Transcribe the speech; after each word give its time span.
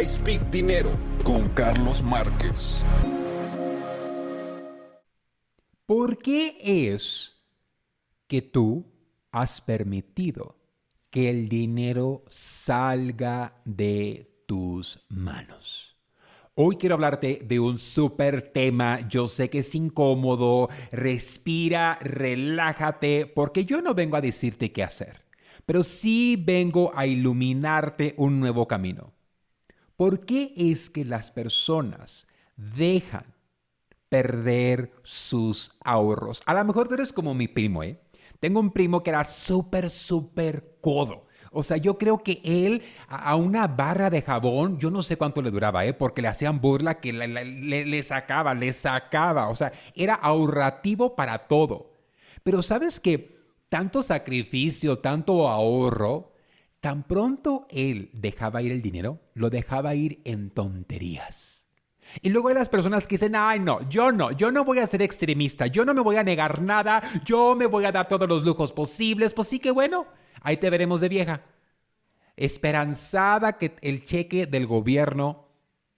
I 0.00 0.06
Speak 0.06 0.50
Dinero 0.50 0.96
con 1.24 1.48
Carlos 1.54 2.04
Márquez. 2.04 2.84
¿Por 5.86 6.18
qué 6.18 6.56
es 6.62 7.34
que 8.28 8.42
tú 8.42 8.86
has 9.32 9.60
permitido 9.60 10.56
que 11.10 11.30
el 11.30 11.48
dinero 11.48 12.22
salga 12.28 13.60
de 13.64 14.44
tus 14.46 15.04
manos? 15.08 15.96
Hoy 16.54 16.76
quiero 16.76 16.94
hablarte 16.94 17.42
de 17.44 17.58
un 17.58 17.78
súper 17.78 18.52
tema. 18.52 19.00
Yo 19.08 19.26
sé 19.26 19.50
que 19.50 19.60
es 19.60 19.74
incómodo. 19.74 20.68
Respira, 20.92 21.98
relájate, 22.00 23.26
porque 23.26 23.64
yo 23.64 23.82
no 23.82 23.94
vengo 23.94 24.16
a 24.16 24.20
decirte 24.20 24.70
qué 24.70 24.84
hacer, 24.84 25.24
pero 25.66 25.82
sí 25.82 26.36
vengo 26.38 26.92
a 26.94 27.04
iluminarte 27.04 28.14
un 28.16 28.38
nuevo 28.38 28.68
camino. 28.68 29.17
¿Por 29.98 30.24
qué 30.24 30.54
es 30.56 30.88
que 30.88 31.04
las 31.04 31.30
personas 31.30 32.26
dejan 32.56 33.34
perder 34.08 34.92
sus 35.02 35.70
ahorros. 35.84 36.42
A 36.46 36.54
lo 36.54 36.64
mejor 36.64 36.88
tú 36.88 36.94
eres 36.94 37.12
como 37.12 37.34
mi 37.34 37.48
primo, 37.48 37.82
¿eh? 37.82 38.00
Tengo 38.40 38.60
un 38.60 38.70
primo 38.70 39.02
que 39.02 39.10
era 39.10 39.24
súper, 39.24 39.90
súper 39.90 40.78
codo. 40.80 41.26
O 41.50 41.62
sea, 41.62 41.76
yo 41.76 41.98
creo 41.98 42.18
que 42.18 42.40
él 42.44 42.82
a 43.08 43.34
una 43.34 43.66
barra 43.66 44.10
de 44.10 44.22
jabón, 44.22 44.78
yo 44.78 44.90
no 44.90 45.02
sé 45.02 45.16
cuánto 45.16 45.42
le 45.42 45.50
duraba, 45.50 45.84
¿eh? 45.84 45.94
Porque 45.94 46.22
le 46.22 46.28
hacían 46.28 46.60
burla 46.60 47.00
que 47.00 47.12
le, 47.12 47.26
le 47.84 48.02
sacaba, 48.02 48.54
le 48.54 48.72
sacaba. 48.72 49.48
O 49.48 49.54
sea, 49.54 49.72
era 49.94 50.14
ahorrativo 50.14 51.16
para 51.16 51.48
todo. 51.48 51.92
Pero 52.42 52.62
sabes 52.62 53.00
que 53.00 53.36
tanto 53.68 54.02
sacrificio, 54.02 55.00
tanto 55.00 55.48
ahorro, 55.48 56.27
tan 56.80 57.06
pronto 57.06 57.66
él 57.70 58.10
dejaba 58.12 58.62
ir 58.62 58.72
el 58.72 58.82
dinero, 58.82 59.20
lo 59.34 59.50
dejaba 59.50 59.94
ir 59.94 60.20
en 60.24 60.50
tonterías. 60.50 61.66
Y 62.22 62.30
luego 62.30 62.48
hay 62.48 62.54
las 62.54 62.70
personas 62.70 63.06
que 63.06 63.14
dicen, 63.14 63.34
ay 63.36 63.60
no, 63.60 63.86
yo 63.88 64.12
no, 64.12 64.30
yo 64.32 64.50
no 64.50 64.64
voy 64.64 64.78
a 64.78 64.86
ser 64.86 65.02
extremista, 65.02 65.66
yo 65.66 65.84
no 65.84 65.92
me 65.92 66.00
voy 66.00 66.16
a 66.16 66.22
negar 66.22 66.62
nada, 66.62 67.02
yo 67.24 67.54
me 67.54 67.66
voy 67.66 67.84
a 67.84 67.92
dar 67.92 68.08
todos 68.08 68.28
los 68.28 68.44
lujos 68.44 68.72
posibles, 68.72 69.34
pues 69.34 69.48
sí 69.48 69.58
que 69.58 69.70
bueno, 69.70 70.06
ahí 70.40 70.56
te 70.56 70.70
veremos 70.70 71.00
de 71.00 71.08
vieja. 71.08 71.42
Esperanzada 72.36 73.58
que 73.58 73.76
el 73.82 74.04
cheque 74.04 74.46
del 74.46 74.66
gobierno 74.66 75.48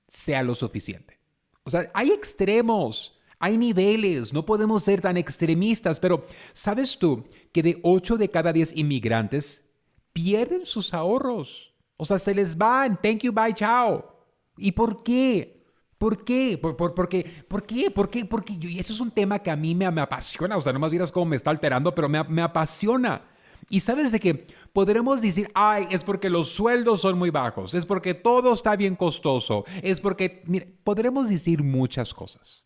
sea 0.09 0.43
lo 0.43 0.55
suficiente. 0.55 1.21
O 1.63 1.71
sea, 1.71 1.91
hay 1.95 2.11
extremos, 2.11 3.19
hay 3.39 3.59
niveles, 3.59 4.33
no 4.33 4.45
podemos 4.45 4.83
ser 4.83 5.03
tan 5.03 5.17
extremistas, 5.17 6.01
pero 6.01 6.27
¿sabes 6.55 6.99
tú 6.99 7.29
que 7.53 7.63
de 7.63 7.79
8 7.83 8.17
de 8.17 8.31
cada 8.31 8.53
10 8.53 8.77
inmigrantes 8.77 9.70
pierden 10.13 10.67
sus 10.67 10.95
ahorros? 10.95 11.75
O 11.97 12.05
sea, 12.05 12.19
se 12.19 12.35
les 12.35 12.57
van, 12.57 13.01
thank 13.01 13.21
you, 13.21 13.33
bye, 13.33 13.55
chao. 13.55 14.27
¿Y 14.57 14.73
por 14.73 15.03
qué? 15.03 15.61
¿Por 15.99 16.25
qué? 16.25 16.57
¿Por, 16.57 16.75
qué? 17.09 17.45
¿Por 17.47 17.67
qué? 17.67 17.91
¿Por 17.91 18.09
qué? 18.09 18.25
Porque 18.25 18.55
y 18.59 18.79
eso 18.79 18.93
es 18.93 19.01
un 19.01 19.11
tema 19.11 19.39
que 19.39 19.51
a 19.51 19.57
mí 19.57 19.75
me, 19.75 19.91
me 19.91 20.01
apasiona. 20.01 20.57
O 20.57 20.63
sea, 20.63 20.73
no 20.73 20.79
más 20.79 20.91
dirás 20.91 21.13
cómo 21.13 21.27
me 21.27 21.37
está 21.37 21.51
alterando, 21.51 21.95
pero 21.95 22.09
me, 22.09 22.25
me 22.25 22.41
apasiona. 22.41 23.23
Y 23.69 23.81
sabes 23.81 24.11
de 24.11 24.19
que 24.19 24.47
podremos 24.73 25.21
decir, 25.21 25.49
ay, 25.55 25.87
es 25.91 26.03
porque 26.03 26.31
los 26.31 26.49
sueldos 26.49 27.03
son 27.03 27.19
muy 27.19 27.31
bajos, 27.31 27.75
es 27.75 27.87
porque 27.87 28.15
todo 28.15 28.53
está 28.53 28.75
bien 28.77 28.97
costoso, 28.97 29.65
es 29.83 30.01
porque, 30.01 30.43
mire, 30.47 30.67
podremos 30.83 31.29
decir 31.29 31.63
muchas 31.63 32.15
cosas. 32.15 32.65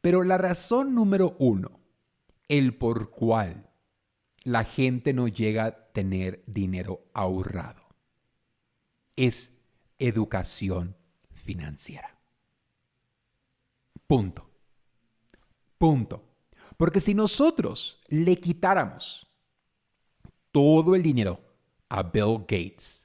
Pero 0.00 0.22
la 0.22 0.38
razón 0.38 0.94
número 0.94 1.36
uno, 1.38 1.80
el 2.48 2.76
por 2.76 3.10
cual 3.10 3.71
la 4.44 4.64
gente 4.64 5.12
no 5.12 5.28
llega 5.28 5.64
a 5.64 5.92
tener 5.92 6.42
dinero 6.46 7.04
ahorrado, 7.12 7.82
es 9.16 9.52
educación 9.98 10.96
financiera. 11.30 12.18
Punto. 14.06 14.50
Punto. 15.78 16.24
Porque 16.76 17.00
si 17.00 17.14
nosotros 17.14 18.00
le 18.08 18.36
quitáramos 18.36 19.26
todo 20.50 20.94
el 20.94 21.02
dinero 21.02 21.40
a 21.88 22.02
Bill 22.02 22.38
Gates, 22.40 23.04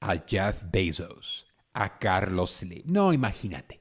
a 0.00 0.16
Jeff 0.26 0.62
Bezos, 0.70 1.46
a 1.72 1.98
Carlos 1.98 2.50
Slim, 2.50 2.82
no, 2.86 3.12
imagínate, 3.12 3.80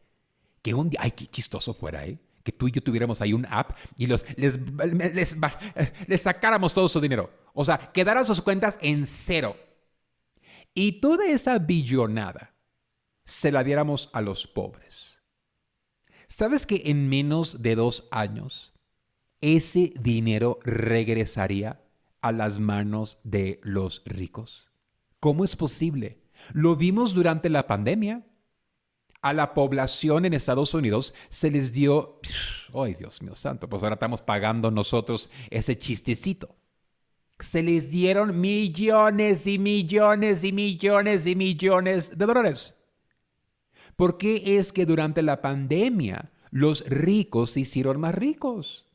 que 0.62 0.74
un 0.74 0.90
día, 0.90 1.00
ay, 1.04 1.12
qué 1.12 1.28
chistoso 1.28 1.74
fuera, 1.74 2.06
¿eh? 2.06 2.20
Que 2.44 2.52
tú 2.52 2.68
y 2.68 2.72
yo 2.72 2.82
tuviéramos 2.82 3.22
ahí 3.22 3.34
un 3.34 3.46
app 3.50 3.78
y 3.98 4.08
los, 4.08 4.26
les, 4.36 4.60
les, 5.14 5.38
les 6.08 6.22
sacáramos 6.22 6.74
todo 6.74 6.88
su 6.90 7.00
dinero. 7.00 7.30
O 7.54 7.66
sea, 7.66 7.92
quedaran 7.92 8.26
sus 8.26 8.42
cuentas 8.42 8.80
en 8.82 9.06
cero. 9.06 9.56
Y 10.74 11.02
toda 11.02 11.26
esa 11.28 11.60
billonada 11.60 12.56
se 13.26 13.52
la 13.52 13.64
diéramos 13.64 14.10
a 14.14 14.22
los 14.22 14.48
pobres. 14.48 15.20
¿Sabes 16.28 16.66
que 16.66 16.84
en 16.86 17.10
menos 17.10 17.62
de 17.62 17.76
dos 17.76 18.08
años 18.10 18.74
ese 19.42 19.94
dinero 20.00 20.60
regresaría 20.64 21.84
a 22.22 22.32
las 22.32 22.60
manos 22.60 23.20
de 23.24 23.60
los 23.64 24.02
ricos? 24.06 24.72
¿Cómo 25.20 25.44
es 25.44 25.56
posible? 25.56 26.24
Lo 26.54 26.76
vimos 26.76 27.14
durante 27.14 27.50
la 27.50 27.68
pandemia. 27.68 28.26
A 29.22 29.34
la 29.34 29.54
población 29.54 30.26
en 30.26 30.34
Estados 30.34 30.74
Unidos 30.74 31.14
se 31.30 31.52
les 31.52 31.72
dio, 31.72 32.20
ay 32.74 32.96
Dios 32.96 33.22
mío 33.22 33.36
santo, 33.36 33.70
pues 33.70 33.84
ahora 33.84 33.94
estamos 33.94 34.22
pagando 34.22 34.72
nosotros 34.72 35.30
ese 35.52 35.78
chistecito. 35.78 36.56
Se 37.40 37.62
les 37.62 37.92
dieron 37.92 38.40
millones 38.40 39.46
y 39.46 39.60
millones 39.60 40.44
y 40.44 40.52
millones 40.52 41.26
y 41.28 41.36
millones 41.36 42.18
de 42.18 42.26
dólares. 42.26 42.76
¿Por 43.96 44.18
qué 44.18 44.58
es 44.58 44.74
que 44.74 44.88
durante 44.88 45.22
la 45.22 45.42
pandemia 45.42 46.32
los 46.50 46.84
ricos 46.88 47.52
se 47.52 47.62
hicieron 47.62 48.00
más 48.00 48.16
ricos? 48.16 48.88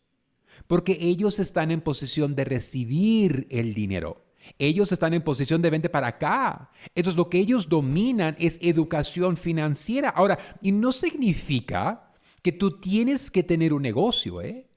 Porque 0.66 0.98
ellos 1.00 1.38
están 1.38 1.70
en 1.70 1.80
posición 1.80 2.34
de 2.34 2.44
recibir 2.44 3.46
el 3.50 3.74
dinero. 3.74 4.25
Ellos 4.58 4.92
están 4.92 5.14
en 5.14 5.22
posición 5.22 5.62
de 5.62 5.70
vente 5.70 5.88
para 5.88 6.08
acá. 6.08 6.70
Entonces 6.94 7.16
lo 7.16 7.28
que 7.28 7.38
ellos 7.38 7.68
dominan 7.68 8.36
es 8.38 8.58
educación 8.62 9.36
financiera. 9.36 10.10
Ahora, 10.10 10.38
y 10.60 10.72
no 10.72 10.92
significa 10.92 12.12
que 12.42 12.52
tú 12.52 12.80
tienes 12.80 13.30
que 13.30 13.42
tener 13.42 13.72
un 13.72 13.82
negocio, 13.82 14.40
¿eh? 14.40 14.68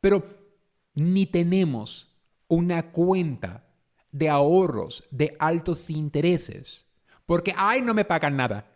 Pero 0.00 0.24
ni 0.94 1.26
tenemos 1.26 2.16
una 2.48 2.92
cuenta 2.92 3.64
de 4.10 4.28
ahorros 4.28 5.04
de 5.10 5.36
altos 5.38 5.90
intereses. 5.90 6.86
Porque, 7.26 7.54
ay, 7.56 7.82
no 7.82 7.94
me 7.94 8.04
pagan 8.04 8.36
nada. 8.36 8.66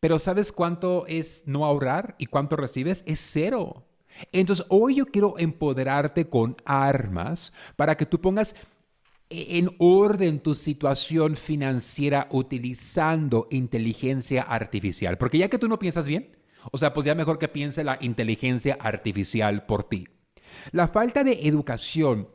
Pero 0.00 0.18
¿sabes 0.18 0.52
cuánto 0.52 1.06
es 1.06 1.42
no 1.46 1.64
ahorrar 1.64 2.14
y 2.18 2.26
cuánto 2.26 2.56
recibes? 2.56 3.02
Es 3.06 3.20
cero. 3.20 3.84
Entonces, 4.32 4.64
hoy 4.68 4.96
yo 4.96 5.06
quiero 5.06 5.34
empoderarte 5.38 6.28
con 6.28 6.56
armas 6.64 7.52
para 7.76 7.96
que 7.96 8.06
tú 8.06 8.20
pongas 8.20 8.54
en 9.30 9.74
orden 9.78 10.40
tu 10.40 10.54
situación 10.54 11.36
financiera 11.36 12.28
utilizando 12.30 13.48
inteligencia 13.50 14.42
artificial. 14.42 15.18
Porque 15.18 15.38
ya 15.38 15.48
que 15.48 15.58
tú 15.58 15.68
no 15.68 15.78
piensas 15.78 16.06
bien, 16.06 16.36
o 16.72 16.78
sea, 16.78 16.92
pues 16.92 17.06
ya 17.06 17.14
mejor 17.14 17.38
que 17.38 17.48
piense 17.48 17.84
la 17.84 17.98
inteligencia 18.00 18.76
artificial 18.80 19.66
por 19.66 19.84
ti. 19.84 20.06
La 20.72 20.88
falta 20.88 21.24
de 21.24 21.40
educación 21.42 22.28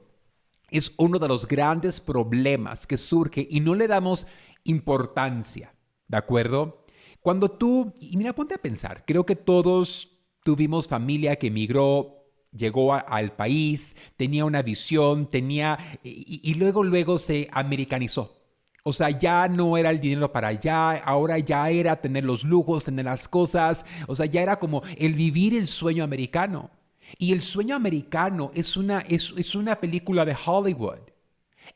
es 0.69 0.93
uno 0.97 1.19
de 1.19 1.27
los 1.27 1.47
grandes 1.47 1.99
problemas 1.99 2.87
que 2.87 2.97
surge 2.97 3.45
y 3.49 3.59
no 3.59 3.75
le 3.75 3.87
damos 3.87 4.27
importancia, 4.63 5.75
¿de 6.07 6.17
acuerdo? 6.17 6.85
Cuando 7.19 7.51
tú, 7.51 7.93
y 7.99 8.17
mira, 8.17 8.33
ponte 8.33 8.55
a 8.55 8.61
pensar, 8.61 9.03
creo 9.05 9.25
que 9.25 9.35
todos 9.35 10.17
tuvimos 10.43 10.87
familia 10.87 11.35
que 11.35 11.47
emigró, 11.47 12.20
llegó 12.55 12.93
al 12.93 13.33
país, 13.33 13.95
tenía 14.17 14.45
una 14.45 14.61
visión, 14.61 15.29
tenía, 15.29 15.77
y, 16.03 16.53
luego, 16.55 16.83
luego 16.83 17.17
se 17.17 17.47
americanizó. 17.51 18.37
O 18.83 18.93
sea, 18.93 19.11
ya 19.11 19.47
no 19.47 19.77
era 19.77 19.91
el 19.91 19.99
dinero 19.99 20.31
para 20.31 20.49
allá, 20.49 20.93
ahora 21.03 21.37
ya 21.37 21.69
era 21.69 22.01
tener 22.01 22.23
los 22.23 22.43
lujos, 22.43 22.85
tener 22.85 23.05
las 23.05 23.27
cosas, 23.27 23.85
o 24.07 24.15
sea, 24.15 24.25
ya 24.25 24.41
era 24.41 24.57
como 24.57 24.81
el 24.97 25.13
vivir 25.13 25.55
el 25.55 25.67
sueño 25.67 26.03
americano. 26.03 26.71
Y 27.19 27.33
el 27.33 27.41
sueño 27.41 27.75
americano 27.75 28.51
es 28.53 28.77
una, 28.77 28.99
es, 28.99 29.33
es 29.37 29.53
una 29.53 29.79
película 29.79 30.25
de 30.25 30.35
Hollywood. 30.45 30.99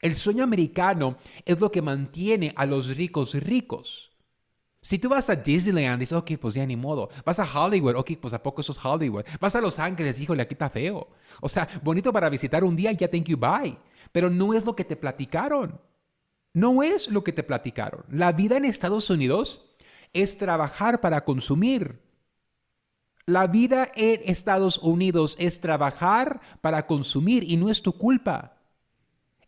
El 0.01 0.16
sueño 0.16 0.44
americano 0.44 1.18
es 1.45 1.60
lo 1.60 1.71
que 1.71 1.81
mantiene 1.81 2.54
a 2.56 2.66
los 2.66 2.95
ricos 2.95 3.33
ricos. 3.36 4.14
Si 4.85 4.99
tú 4.99 5.09
vas 5.09 5.31
a 5.31 5.35
Disneyland, 5.35 5.99
dices, 5.99 6.15
ok, 6.15 6.33
pues 6.39 6.53
ya 6.53 6.63
ni 6.63 6.75
modo. 6.75 7.09
Vas 7.25 7.39
a 7.39 7.43
Hollywood, 7.43 7.95
ok, 7.95 8.11
pues 8.21 8.35
a 8.35 8.43
poco 8.43 8.61
eso 8.61 8.71
es 8.71 8.85
Hollywood. 8.85 9.25
Vas 9.39 9.55
a 9.55 9.61
Los 9.61 9.79
Ángeles, 9.79 10.19
híjole, 10.19 10.43
aquí 10.43 10.53
está 10.53 10.69
feo. 10.69 11.07
O 11.41 11.49
sea, 11.49 11.67
bonito 11.81 12.13
para 12.13 12.29
visitar 12.29 12.63
un 12.63 12.75
día, 12.75 12.91
ya 12.91 13.09
thank 13.09 13.23
you, 13.23 13.35
bye. 13.35 13.75
Pero 14.11 14.29
no 14.29 14.53
es 14.53 14.63
lo 14.63 14.75
que 14.75 14.83
te 14.83 14.95
platicaron. 14.95 15.81
No 16.53 16.83
es 16.83 17.07
lo 17.07 17.23
que 17.23 17.33
te 17.33 17.41
platicaron. 17.41 18.05
La 18.11 18.31
vida 18.31 18.57
en 18.57 18.65
Estados 18.65 19.09
Unidos 19.09 19.65
es 20.13 20.37
trabajar 20.37 21.01
para 21.01 21.25
consumir. 21.25 21.99
La 23.25 23.47
vida 23.47 23.91
en 23.95 24.21
Estados 24.25 24.77
Unidos 24.77 25.35
es 25.39 25.61
trabajar 25.61 26.41
para 26.61 26.85
consumir 26.85 27.43
y 27.43 27.57
no 27.57 27.71
es 27.71 27.81
tu 27.81 27.93
culpa. 27.93 28.59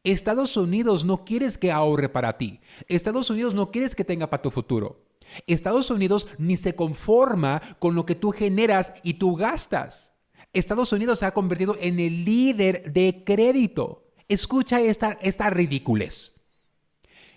Estados 0.03 0.57
Unidos 0.57 1.05
no 1.05 1.25
quieres 1.25 1.59
que 1.59 1.71
ahorre 1.71 2.09
para 2.09 2.39
ti. 2.39 2.59
Estados 2.87 3.29
Unidos 3.29 3.53
no 3.53 3.69
quieres 3.69 3.93
que 3.93 4.03
tenga 4.03 4.31
para 4.31 4.41
tu 4.41 4.49
futuro. 4.49 5.05
Estados 5.45 5.89
Unidos 5.89 6.27
ni 6.37 6.57
se 6.57 6.75
conforma 6.75 7.61
con 7.79 7.95
lo 7.95 8.05
que 8.05 8.15
tú 8.15 8.31
generas 8.31 8.93
y 9.03 9.15
tú 9.15 9.35
gastas. 9.35 10.13
Estados 10.53 10.91
Unidos 10.91 11.19
se 11.19 11.25
ha 11.25 11.33
convertido 11.33 11.75
en 11.79 11.99
el 11.99 12.25
líder 12.25 12.91
de 12.91 13.23
crédito. 13.25 14.07
Escucha 14.27 14.81
esta, 14.81 15.17
esta 15.21 15.49
ridiculez. 15.49 16.33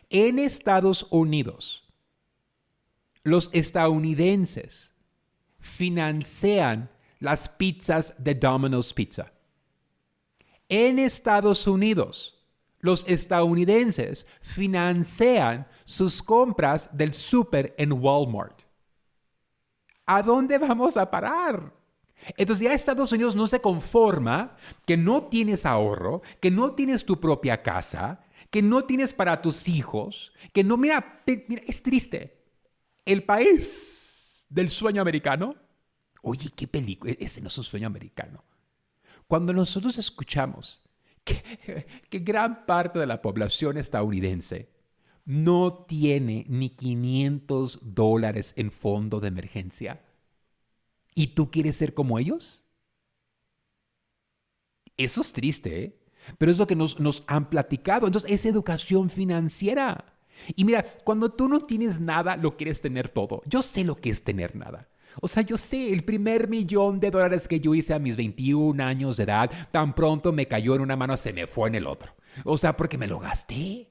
En 0.08 0.38
Estados 0.38 1.06
Unidos, 1.10 1.88
los 3.22 3.50
estadounidenses 3.52 4.92
financian 5.58 6.90
las 7.20 7.48
pizzas 7.48 8.14
de 8.18 8.34
Domino's 8.34 8.94
Pizza. 8.94 9.32
En 10.68 10.98
Estados 10.98 11.66
Unidos, 11.66 12.39
los 12.80 13.04
estadounidenses 13.06 14.26
financian 14.40 15.66
sus 15.84 16.22
compras 16.22 16.90
del 16.92 17.12
súper 17.14 17.74
en 17.78 17.92
Walmart. 17.92 18.62
¿A 20.06 20.22
dónde 20.22 20.58
vamos 20.58 20.96
a 20.96 21.10
parar? 21.10 21.72
Entonces 22.36 22.64
ya 22.64 22.74
Estados 22.74 23.12
Unidos 23.12 23.36
no 23.36 23.46
se 23.46 23.60
conforma 23.60 24.56
que 24.86 24.96
no 24.96 25.24
tienes 25.24 25.64
ahorro, 25.64 26.22
que 26.40 26.50
no 26.50 26.74
tienes 26.74 27.04
tu 27.04 27.18
propia 27.18 27.62
casa, 27.62 28.20
que 28.50 28.62
no 28.62 28.84
tienes 28.84 29.14
para 29.14 29.40
tus 29.40 29.68
hijos, 29.68 30.32
que 30.52 30.64
no, 30.64 30.76
mira, 30.76 31.22
mira 31.48 31.62
es 31.66 31.82
triste. 31.82 32.44
El 33.04 33.24
país 33.24 34.46
del 34.48 34.70
sueño 34.70 35.00
americano, 35.00 35.54
oye, 36.22 36.50
qué 36.54 36.66
película, 36.66 37.14
ese 37.18 37.40
no 37.40 37.48
es 37.48 37.58
un 37.58 37.64
sueño 37.64 37.86
americano. 37.86 38.44
Cuando 39.26 39.52
nosotros 39.52 39.96
escuchamos 39.96 40.82
que, 41.24 42.18
gran 42.18 42.66
parte 42.66 42.98
de 42.98 43.06
la 43.06 43.22
población 43.22 43.78
estadounidense 43.78 44.70
no 45.24 45.84
tiene 45.86 46.44
ni 46.48 46.70
500 46.70 47.80
dólares 47.82 48.54
en 48.56 48.70
fondo 48.70 49.20
de 49.20 49.28
emergencia, 49.28 50.02
¿Y 51.14 51.28
tú 51.28 51.50
quieres 51.50 51.76
ser 51.76 51.94
como 51.94 52.18
ellos? 52.18 52.64
Eso 54.96 55.20
es 55.22 55.32
triste, 55.32 55.84
¿eh? 55.84 56.00
Pero 56.38 56.52
es 56.52 56.58
lo 56.58 56.66
que 56.66 56.76
nos, 56.76 57.00
nos 57.00 57.24
han 57.26 57.48
platicado. 57.50 58.06
Entonces, 58.06 58.30
es 58.30 58.46
educación 58.46 59.10
financiera. 59.10 60.14
Y 60.54 60.64
mira, 60.64 60.84
cuando 61.04 61.30
tú 61.32 61.48
no 61.48 61.60
tienes 61.60 62.00
nada, 62.00 62.36
lo 62.36 62.56
quieres 62.56 62.80
tener 62.80 63.08
todo. 63.08 63.42
Yo 63.46 63.62
sé 63.62 63.84
lo 63.84 63.96
que 63.96 64.10
es 64.10 64.22
tener 64.22 64.54
nada. 64.54 64.88
O 65.20 65.28
sea, 65.28 65.42
yo 65.42 65.56
sé, 65.56 65.92
el 65.92 66.04
primer 66.04 66.48
millón 66.48 67.00
de 67.00 67.10
dólares 67.10 67.48
que 67.48 67.60
yo 67.60 67.74
hice 67.74 67.94
a 67.94 67.98
mis 67.98 68.16
21 68.16 68.82
años 68.82 69.16
de 69.16 69.24
edad, 69.24 69.50
tan 69.70 69.94
pronto 69.94 70.32
me 70.32 70.46
cayó 70.46 70.74
en 70.74 70.82
una 70.82 70.96
mano, 70.96 71.16
se 71.16 71.32
me 71.32 71.46
fue 71.46 71.68
en 71.68 71.74
el 71.76 71.86
otro. 71.86 72.14
O 72.44 72.56
sea, 72.56 72.76
porque 72.76 72.98
me 72.98 73.06
lo 73.06 73.18
gasté. 73.18 73.88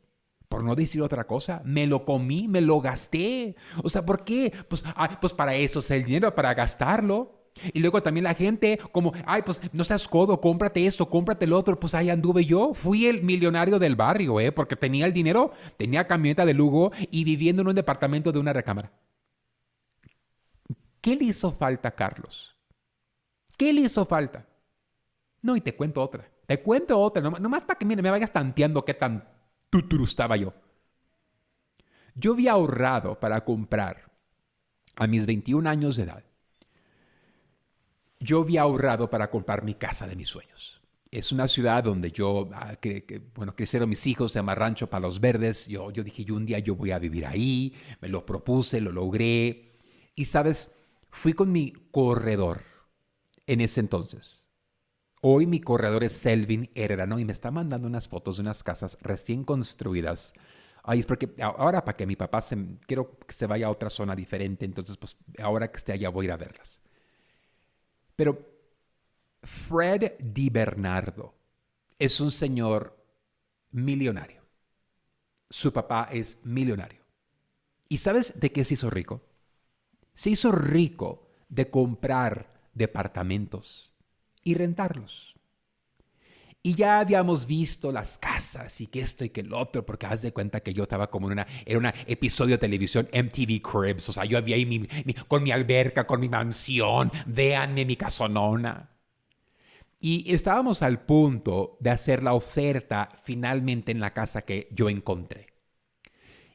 Por 0.48 0.64
no 0.64 0.74
decir 0.74 1.04
otra 1.04 1.28
cosa, 1.28 1.62
me 1.64 1.86
lo 1.86 2.06
comí, 2.06 2.48
me 2.48 2.60
lo 2.60 2.82
gasté. 2.82 3.56
O 3.84 3.90
sea, 3.90 4.04
¿por 4.04 4.24
qué? 4.24 4.52
Pues, 4.68 4.84
pues 5.22 5.32
para 5.34 5.54
eso 5.54 5.80
es 5.80 5.92
el 5.92 6.04
dinero, 6.04 6.34
para 6.34 6.56
gastarlo. 6.56 7.52
Y 7.74 7.80
luego 7.80 8.02
también 8.02 8.24
la 8.24 8.34
gente, 8.34 8.80
como, 8.92 9.14
ay, 9.26 9.44
pues 9.44 9.62
no 9.74 9.84
seas 9.84 10.08
codo, 10.08 10.40
cómprate 10.42 10.86
esto, 10.86 11.08
cómprate 11.08 11.46
el 11.46 11.54
otro. 11.54 11.80
Pues 11.80 11.94
ahí 11.94 12.10
anduve 12.10 12.46
yo. 12.46 12.74
Fui 12.74 13.06
el 13.06 13.22
millonario 13.22 13.78
del 13.78 13.96
barrio, 13.96 14.40
¿eh? 14.40 14.52
Porque 14.52 14.76
tenía 14.76 15.06
el 15.06 15.14
dinero, 15.14 15.52
tenía 15.78 16.08
camioneta 16.08 16.46
de 16.46 16.54
lujo 16.54 16.92
y 17.12 17.24
viviendo 17.24 17.62
en 17.62 17.68
un 17.68 17.76
departamento 17.76 18.32
de 18.32 18.40
una 18.40 18.54
recámara. 18.54 18.92
¿Qué 21.02 21.16
le 21.16 21.26
hizo 21.26 21.52
falta 21.52 21.92
Carlos? 21.92 22.56
¿Qué 23.58 23.74
le 23.74 23.82
hizo 23.82 24.06
falta? 24.06 24.46
No, 25.42 25.56
y 25.56 25.62
te 25.62 25.76
cuento 25.76 26.02
otra. 26.02 26.30
Te 26.46 26.62
cuento 26.62 27.00
otra, 27.00 27.22
nomás, 27.22 27.64
para 27.64 27.78
que 27.78 27.86
mire, 27.86 28.02
me 28.02 28.10
vayas 28.10 28.34
tanteando 28.34 28.84
qué 28.84 28.94
tan 28.94 29.28
tuturu 29.70 30.04
estaba 30.04 30.36
yo. 30.36 30.54
Yo 32.16 32.34
había 32.34 32.54
ahorrado 32.54 33.20
para 33.20 33.46
comprar 33.46 34.12
a 34.96 35.08
mis 35.08 35.26
21 35.26 35.70
años 35.70 35.96
de 35.96 36.04
edad. 36.04 36.24
Yo 38.20 38.42
había 38.42 38.64
ahorrado 38.64 39.10
para 39.10 39.30
comprar 39.30 39.64
mi 39.64 39.76
casa 39.76 40.08
de 40.08 40.16
mis 40.16 40.28
sueños. 40.28 40.82
Es 41.12 41.32
una 41.32 41.48
ciudad 41.48 41.84
donde 41.84 42.12
yo, 42.12 42.50
ah, 42.54 42.78
bueno, 43.36 43.56
crecieron 43.56 43.90
mis 43.90 44.06
hijos, 44.08 44.32
se 44.32 44.40
llama 44.40 44.56
Rancho 44.56 44.90
Palos 44.90 45.20
Verdes. 45.20 45.68
Yo, 45.68 45.92
yo 45.92 46.04
dije, 46.04 46.26
yo 46.26 46.36
un 46.36 46.46
día 46.46 46.60
yo 46.60 46.76
voy 46.76 46.92
a 46.92 47.00
vivir 47.00 47.26
ahí, 47.26 47.74
me 48.02 48.10
lo 48.10 48.26
propuse, 48.26 48.82
lo 48.82 48.92
logré. 48.92 49.72
Y 50.16 50.26
sabes, 50.26 50.70
fui 51.10 51.34
con 51.34 51.52
mi 51.52 51.72
corredor 51.92 52.64
en 53.48 53.62
ese 53.62 53.80
entonces. 53.80 54.46
Hoy 55.22 55.48
mi 55.48 55.60
corredor 55.60 56.04
es 56.04 56.14
Selvin 56.14 56.70
Herrera, 56.76 57.08
Y 57.20 57.26
me 57.26 57.34
está 57.34 57.52
mandando 57.52 57.88
unas 57.88 58.08
fotos 58.08 58.38
de 58.38 58.42
unas 58.42 58.64
casas 58.64 58.98
recién 59.02 59.44
construidas. 59.44 60.34
Ay, 60.84 61.00
es 61.00 61.06
porque 61.06 61.30
ahora 61.42 61.84
para 61.84 61.98
que 61.98 62.08
mi 62.08 62.16
papá 62.16 62.42
se, 62.42 62.58
quiero 62.88 63.18
que 63.20 63.34
se 63.34 63.46
vaya 63.46 63.68
a 63.68 63.72
otra 63.72 63.90
zona 63.90 64.16
diferente, 64.16 64.66
entonces 64.66 64.96
pues 64.96 65.18
ahora 65.40 65.70
que 65.70 65.78
esté 65.78 65.92
allá 65.92 66.10
voy 66.10 66.26
a 66.26 66.28
ir 66.28 66.32
a 66.32 66.38
verlas. 66.38 66.82
Pero 68.16 68.40
Fred 69.44 70.14
Di 70.20 70.50
Bernardo 70.50 71.34
es 71.98 72.20
un 72.22 72.32
señor 72.32 72.98
millonario. 73.72 74.44
Su 75.50 75.74
papá 75.74 76.08
es 76.12 76.38
millonario. 76.44 77.04
¿Y 77.90 77.98
sabes 77.98 78.40
de 78.40 78.52
qué 78.52 78.64
se 78.64 78.76
hizo 78.76 78.90
rico? 78.90 79.22
Se 80.20 80.30
hizo 80.30 80.52
rico 80.52 81.30
de 81.48 81.70
comprar 81.70 82.52
departamentos 82.74 83.94
y 84.44 84.54
rentarlos. 84.54 85.34
Y 86.62 86.74
ya 86.74 87.00
habíamos 87.00 87.46
visto 87.46 87.94
las 87.94 88.18
casas 88.18 88.82
y 88.82 88.88
que 88.88 89.00
esto 89.00 89.24
y 89.24 89.30
que 89.30 89.40
el 89.40 89.54
otro, 89.54 89.86
porque 89.86 90.08
haz 90.08 90.22
de 90.22 90.34
cuenta 90.34 90.60
que 90.60 90.74
yo 90.74 90.84
estaba 90.84 91.10
como 91.10 91.28
en 91.28 91.32
una, 91.32 91.48
era 91.66 91.80
un 91.80 91.86
episodio 92.06 92.56
de 92.56 92.58
televisión 92.58 93.08
MTV 93.14 93.62
Cribs, 93.62 94.10
o 94.10 94.12
sea, 94.12 94.26
yo 94.26 94.38
había 94.38 94.58
ahí 94.58 94.90
con 95.30 95.42
mi 95.42 95.52
alberca, 95.52 96.06
con 96.06 96.20
mi 96.20 96.28
mansión, 96.28 97.14
véanme 97.26 97.86
mi 97.86 97.96
casonona. 97.96 98.90
Y 100.02 100.34
estábamos 100.34 100.84
al 100.84 101.06
punto 101.06 101.78
de 101.80 101.92
hacer 101.92 102.24
la 102.24 102.34
oferta 102.34 103.10
finalmente 103.16 103.94
en 103.94 104.02
la 104.02 104.14
casa 104.14 104.42
que 104.42 104.68
yo 104.74 104.90
encontré. 104.90 105.48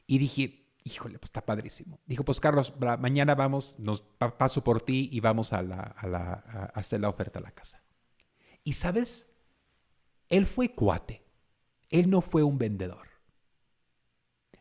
Y 0.05 0.19
dije, 0.19 0.64
híjole, 0.85 1.17
pues 1.17 1.29
está 1.29 1.43
padrísimo. 1.43 1.99
Dijo, 2.05 2.23
pues 2.23 2.39
Carlos, 2.39 2.73
mañana 2.99 3.33
vamos, 3.35 3.75
nos 3.79 4.01
paso 4.37 4.63
por 4.63 4.81
ti 4.81 5.09
y 5.11 5.19
vamos 5.19 5.51
a, 5.51 5.59
hacer 6.73 7.01
la 7.01 7.09
oferta 7.09 7.39
a 7.39 7.41
la 7.41 7.51
casa. 7.51 7.83
Y 8.63 8.73
sabes, 8.73 9.27
él 10.29 10.45
fue 10.45 10.73
cuate, 10.73 11.25
él 11.89 12.09
no 12.09 12.21
fue 12.21 12.43
un 12.43 12.59
vendedor. 12.59 13.07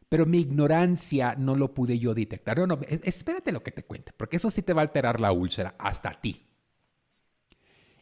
Pero 0.09 0.25
mi 0.25 0.39
ignorancia 0.39 1.35
no 1.37 1.57
lo 1.57 1.75
pude 1.75 1.99
yo 1.99 2.15
detectar. 2.15 2.59
No, 2.59 2.67
no, 2.67 2.81
espérate 2.89 3.53
lo 3.53 3.63
que 3.63 3.73
te 3.73 3.85
cuente, 3.85 4.13
porque 4.17 4.37
eso 4.37 4.51
sí 4.51 4.63
te 4.63 4.73
va 4.73 4.81
a 4.81 4.85
alterar 4.85 5.21
la 5.21 5.31
úlcera, 5.31 5.75
hasta 5.79 6.11
a 6.11 6.21
ti. 6.21 6.47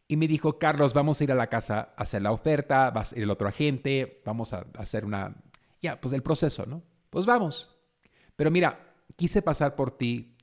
Y 0.07 0.17
me 0.17 0.29
dijo, 0.29 0.59
Carlos, 0.61 0.95
vamos 0.95 1.21
a 1.21 1.25
ir 1.25 1.33
a 1.33 1.37
la 1.37 1.49
casa 1.49 1.95
a 1.97 2.03
hacer 2.03 2.23
la 2.23 2.31
oferta, 2.31 2.91
va 2.91 3.01
a 3.01 3.07
ir 3.17 3.25
el 3.25 3.31
otro 3.31 3.49
agente, 3.49 4.23
vamos 4.25 4.53
a 4.53 4.67
hacer 4.79 5.05
una, 5.05 5.35
ya, 5.81 6.01
pues 6.01 6.15
el 6.15 6.23
proceso, 6.23 6.67
¿no? 6.67 6.85
Pues 7.11 7.27
vamos. 7.27 7.72
Pero 8.37 8.51
mira, 8.51 8.95
quise 9.17 9.43
pasar 9.43 9.75
por 9.75 9.97
ti 9.97 10.37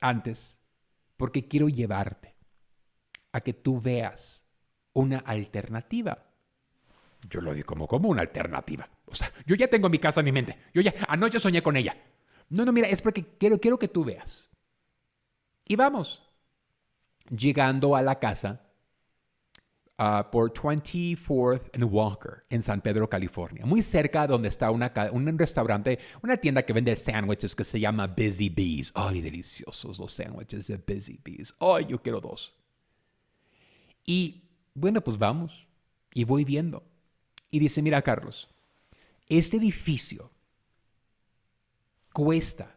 antes 0.00 0.58
porque 1.16 1.46
quiero 1.46 1.68
llevarte 1.68 2.34
a 3.32 3.40
que 3.40 3.52
tú 3.52 3.80
veas 3.80 4.44
una 4.92 5.18
alternativa. 5.18 6.26
Yo 7.28 7.40
lo 7.40 7.54
vi 7.54 7.62
como, 7.62 7.86
como 7.86 8.08
una 8.08 8.22
alternativa. 8.22 8.88
O 9.06 9.14
sea, 9.14 9.32
yo 9.46 9.56
ya 9.56 9.68
tengo 9.68 9.88
mi 9.88 9.98
casa 9.98 10.20
en 10.20 10.26
mi 10.26 10.32
mente. 10.32 10.58
Yo 10.72 10.82
ya 10.82 10.94
anoche 11.08 11.40
soñé 11.40 11.62
con 11.62 11.76
ella. 11.76 11.96
No, 12.48 12.64
no, 12.64 12.72
mira, 12.72 12.88
es 12.88 13.02
porque 13.02 13.24
quiero, 13.38 13.58
quiero 13.58 13.78
que 13.78 13.88
tú 13.88 14.04
veas. 14.04 14.50
Y 15.66 15.76
vamos. 15.76 16.22
Llegando 17.30 17.96
a 17.96 18.02
la 18.02 18.18
casa 18.18 18.60
uh, 19.98 20.30
por 20.30 20.52
24th 20.52 21.70
and 21.74 21.84
Walker 21.84 22.44
en 22.50 22.62
San 22.62 22.80
Pedro, 22.80 23.08
California. 23.08 23.64
Muy 23.64 23.82
cerca 23.82 24.26
donde 24.26 24.48
está 24.48 24.70
una, 24.70 24.92
un 25.12 25.38
restaurante, 25.38 25.98
una 26.22 26.36
tienda 26.36 26.64
que 26.64 26.72
vende 26.72 26.96
sándwiches 26.96 27.54
que 27.54 27.64
se 27.64 27.80
llama 27.80 28.06
Busy 28.06 28.48
Bees. 28.48 28.92
Ay, 28.94 29.20
deliciosos 29.20 29.98
los 29.98 30.12
sándwiches 30.12 30.66
de 30.66 30.76
Busy 30.76 31.20
Bees. 31.22 31.54
Ay, 31.60 31.86
yo 31.88 32.00
quiero 32.02 32.20
dos. 32.20 32.54
Y 34.06 34.42
bueno, 34.74 35.00
pues 35.00 35.18
vamos. 35.18 35.66
Y 36.12 36.24
voy 36.24 36.44
viendo. 36.44 36.84
Y 37.50 37.58
dice, 37.58 37.82
mira 37.82 38.02
Carlos, 38.02 38.48
este 39.28 39.56
edificio 39.56 40.30
cuesta 42.12 42.76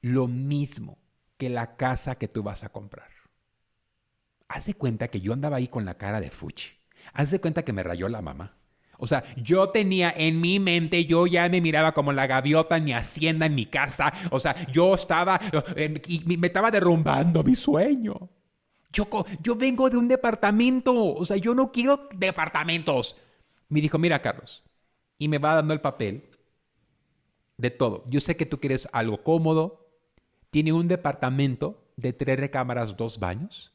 lo 0.00 0.28
mismo 0.28 0.98
que 1.36 1.48
la 1.48 1.76
casa 1.76 2.16
que 2.16 2.28
tú 2.28 2.42
vas 2.42 2.64
a 2.64 2.68
comprar. 2.68 3.13
Haz 4.48 4.66
de 4.66 4.74
cuenta 4.74 5.08
que 5.08 5.20
yo 5.20 5.32
andaba 5.32 5.56
ahí 5.56 5.68
con 5.68 5.84
la 5.84 5.94
cara 5.94 6.20
de 6.20 6.30
fuchi. 6.30 6.72
Haz 7.12 7.30
de 7.30 7.40
cuenta 7.40 7.64
que 7.64 7.72
me 7.72 7.82
rayó 7.82 8.08
la 8.08 8.22
mamá. 8.22 8.56
O 8.98 9.06
sea, 9.06 9.24
yo 9.36 9.70
tenía 9.70 10.14
en 10.16 10.40
mi 10.40 10.60
mente, 10.60 11.04
yo 11.04 11.26
ya 11.26 11.48
me 11.48 11.60
miraba 11.60 11.92
como 11.92 12.12
la 12.12 12.26
gaviota 12.26 12.76
en 12.76 12.84
mi 12.84 12.92
hacienda, 12.92 13.46
en 13.46 13.54
mi 13.54 13.66
casa. 13.66 14.12
O 14.30 14.38
sea, 14.38 14.54
yo 14.70 14.94
estaba 14.94 15.40
eh, 15.76 16.00
y 16.06 16.36
me 16.36 16.46
estaba 16.46 16.70
derrumbando 16.70 17.42
mi 17.42 17.56
sueño. 17.56 18.30
Yo, 18.94 19.56
vengo 19.56 19.90
de 19.90 19.96
un 19.96 20.06
departamento, 20.06 20.94
o 20.94 21.24
sea, 21.24 21.36
yo 21.36 21.52
no 21.54 21.72
quiero 21.72 22.08
departamentos. 22.14 23.16
Me 23.68 23.80
dijo, 23.80 23.98
mira 23.98 24.22
Carlos, 24.22 24.62
y 25.18 25.26
me 25.26 25.38
va 25.38 25.56
dando 25.56 25.74
el 25.74 25.80
papel 25.80 26.30
de 27.56 27.70
todo. 27.70 28.04
Yo 28.08 28.20
sé 28.20 28.36
que 28.36 28.46
tú 28.46 28.60
quieres 28.60 28.88
algo 28.92 29.24
cómodo. 29.24 29.90
Tiene 30.50 30.72
un 30.72 30.86
departamento 30.86 31.90
de 31.96 32.12
tres 32.12 32.38
recámaras, 32.38 32.96
dos 32.96 33.18
baños. 33.18 33.73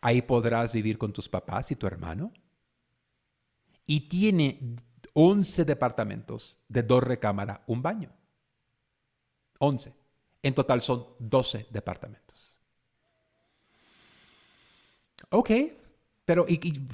Ahí 0.00 0.22
podrás 0.22 0.72
vivir 0.72 0.98
con 0.98 1.12
tus 1.12 1.28
papás 1.28 1.70
y 1.70 1.76
tu 1.76 1.86
hermano. 1.86 2.32
Y 3.86 4.08
tiene 4.08 4.76
11 5.12 5.64
departamentos 5.64 6.58
de 6.68 6.82
dos 6.82 7.02
recámaras, 7.02 7.60
un 7.66 7.82
baño. 7.82 8.10
11. 9.58 9.92
En 10.42 10.54
total 10.54 10.80
son 10.80 11.06
12 11.18 11.66
departamentos. 11.70 12.30
Ok, 15.30 15.50
pero, 16.24 16.46
y, 16.48 16.86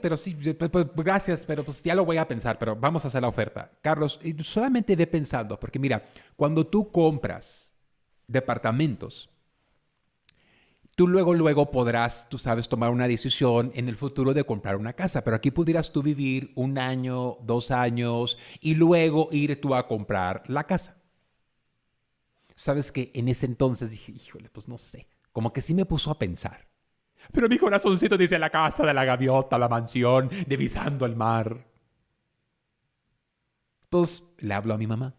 pero 0.00 0.16
sí, 0.16 0.34
pues, 0.34 0.70
pues, 0.70 0.86
gracias, 0.94 1.44
pero 1.44 1.64
pues 1.64 1.82
ya 1.82 1.94
lo 1.94 2.04
voy 2.04 2.18
a 2.18 2.28
pensar, 2.28 2.58
pero 2.58 2.76
vamos 2.76 3.04
a 3.04 3.08
hacer 3.08 3.20
la 3.22 3.28
oferta. 3.28 3.70
Carlos, 3.82 4.20
solamente 4.42 4.96
ve 4.96 5.06
pensando, 5.06 5.58
porque 5.58 5.78
mira, 5.78 6.04
cuando 6.36 6.66
tú 6.66 6.90
compras 6.90 7.72
departamentos, 8.26 9.28
tú 10.96 11.06
luego, 11.06 11.34
luego 11.34 11.70
podrás, 11.70 12.28
tú 12.28 12.38
sabes, 12.38 12.68
tomar 12.68 12.90
una 12.90 13.06
decisión 13.06 13.70
en 13.74 13.88
el 13.88 13.96
futuro 13.96 14.34
de 14.34 14.44
comprar 14.44 14.76
una 14.76 14.94
casa, 14.94 15.22
pero 15.22 15.36
aquí 15.36 15.50
pudieras 15.50 15.92
tú 15.92 16.02
vivir 16.02 16.52
un 16.56 16.78
año, 16.78 17.36
dos 17.42 17.70
años 17.70 18.38
y 18.60 18.74
luego 18.74 19.28
ir 19.30 19.60
tú 19.60 19.74
a 19.74 19.86
comprar 19.86 20.42
la 20.48 20.64
casa. 20.64 20.96
Sabes 22.56 22.90
que 22.90 23.12
en 23.14 23.28
ese 23.28 23.44
entonces 23.44 23.90
dije, 23.90 24.12
híjole, 24.12 24.48
pues 24.48 24.66
no 24.66 24.78
sé, 24.78 25.06
como 25.32 25.52
que 25.52 25.60
sí 25.60 25.74
me 25.74 25.84
puso 25.84 26.10
a 26.10 26.18
pensar. 26.18 26.66
Pero 27.30 27.48
mi 27.48 27.58
corazoncito 27.58 28.16
dice 28.16 28.38
la 28.38 28.48
casa 28.50 28.86
de 28.86 28.94
la 28.94 29.04
gaviota, 29.04 29.58
la 29.58 29.68
mansión, 29.68 30.30
divisando 30.46 31.04
el 31.04 31.14
mar. 31.14 31.66
Pues 33.90 34.22
le 34.38 34.54
hablo 34.54 34.72
a 34.72 34.78
mi 34.78 34.86
mamá. 34.86 35.14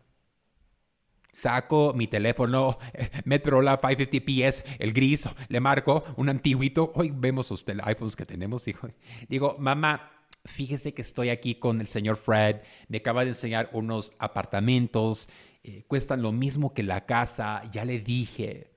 Saco 1.37 1.93
mi 1.93 2.07
teléfono 2.07 2.79
Motorola 3.25 3.77
550PS, 3.77 4.63
el 4.79 4.91
gris, 4.91 5.29
le 5.49 5.59
marco 5.59 6.03
un 6.15 6.29
antiguito. 6.29 6.91
Hoy 6.95 7.13
vemos 7.13 7.51
usted 7.51 7.77
iPhones 7.83 8.15
que 8.15 8.25
tenemos, 8.25 8.67
hijo. 8.67 8.87
Digo, 9.29 9.55
mamá, 9.59 10.11
fíjese 10.45 10.95
que 10.95 11.03
estoy 11.03 11.29
aquí 11.29 11.53
con 11.53 11.79
el 11.79 11.85
señor 11.85 12.17
Fred. 12.17 12.61
Me 12.87 12.97
acaba 12.97 13.21
de 13.21 13.29
enseñar 13.29 13.69
unos 13.73 14.13
apartamentos. 14.17 15.29
Eh, 15.63 15.83
cuestan 15.87 16.23
lo 16.23 16.31
mismo 16.31 16.73
que 16.73 16.81
la 16.81 17.05
casa. 17.05 17.61
Ya 17.71 17.85
le 17.85 17.99
dije. 17.99 18.71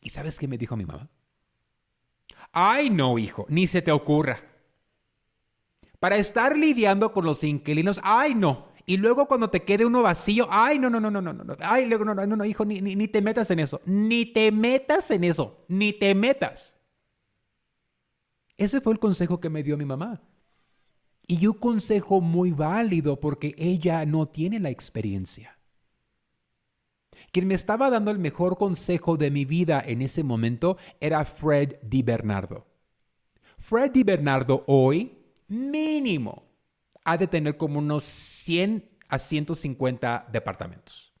¿Y 0.00 0.08
sabes 0.08 0.38
qué 0.38 0.48
me 0.48 0.56
dijo 0.56 0.74
mi 0.74 0.86
mamá? 0.86 1.10
Ay, 2.50 2.88
no, 2.88 3.18
hijo, 3.18 3.44
ni 3.50 3.66
se 3.66 3.82
te 3.82 3.92
ocurra. 3.92 4.40
Para 6.00 6.16
estar 6.16 6.56
lidiando 6.56 7.12
con 7.12 7.26
los 7.26 7.44
inquilinos, 7.44 8.00
ay, 8.02 8.34
no. 8.34 8.67
Y 8.88 8.96
luego 8.96 9.28
cuando 9.28 9.50
te 9.50 9.64
quede 9.64 9.84
uno 9.84 10.00
vacío, 10.00 10.48
ay, 10.50 10.78
no, 10.78 10.88
no, 10.88 10.98
no, 10.98 11.10
no, 11.10 11.20
no, 11.20 11.34
no. 11.34 11.56
Ay, 11.60 11.84
luego, 11.84 12.06
no, 12.06 12.14
no, 12.14 12.26
no, 12.26 12.36
no, 12.36 12.44
hijo, 12.46 12.64
ni, 12.64 12.80
ni, 12.80 12.96
ni 12.96 13.06
te 13.06 13.20
metas 13.20 13.50
en 13.50 13.58
eso. 13.58 13.82
Ni 13.84 14.24
te 14.24 14.50
metas 14.50 15.10
en 15.10 15.24
eso. 15.24 15.62
Ni 15.68 15.92
te 15.92 16.14
metas. 16.14 16.74
Ese 18.56 18.80
fue 18.80 18.94
el 18.94 18.98
consejo 18.98 19.40
que 19.40 19.50
me 19.50 19.62
dio 19.62 19.76
mi 19.76 19.84
mamá. 19.84 20.22
Y 21.26 21.46
un 21.46 21.58
consejo 21.58 22.22
muy 22.22 22.52
válido 22.52 23.20
porque 23.20 23.54
ella 23.58 24.06
no 24.06 24.24
tiene 24.24 24.58
la 24.58 24.70
experiencia. 24.70 25.58
Quien 27.30 27.46
me 27.46 27.56
estaba 27.56 27.90
dando 27.90 28.10
el 28.10 28.18
mejor 28.18 28.56
consejo 28.56 29.18
de 29.18 29.30
mi 29.30 29.44
vida 29.44 29.84
en 29.86 30.00
ese 30.00 30.24
momento 30.24 30.78
era 30.98 31.26
Fred 31.26 31.74
Di 31.82 32.02
Bernardo. 32.02 32.66
Fred 33.58 33.90
Di 33.90 34.02
Bernardo 34.02 34.64
hoy, 34.66 35.12
mínimo, 35.48 36.47
ha 37.10 37.16
de 37.16 37.26
tener 37.26 37.56
como 37.56 37.78
unos 37.78 38.04
100 38.04 38.88
a 39.08 39.18
150 39.18 40.28
departamentos. 40.30 41.12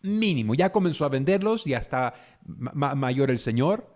Mínimo. 0.00 0.54
Ya 0.54 0.72
comenzó 0.72 1.04
a 1.04 1.10
venderlos, 1.10 1.64
ya 1.64 1.78
está 1.78 2.14
mayor 2.44 3.30
el 3.30 3.38
señor. 3.38 3.94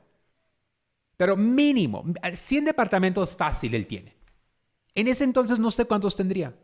Pero 1.16 1.37
mínimo, 1.37 2.04
100 2.33 2.64
departamentos 2.64 3.37
fácil 3.37 3.75
él 3.75 3.87
tiene. 3.87 4.16
En 4.95 5.09
ese 5.09 5.25
entonces 5.25 5.59
no 5.59 5.71
sé 5.71 5.85
cuántos 5.87 6.16
tendría. 6.16 6.54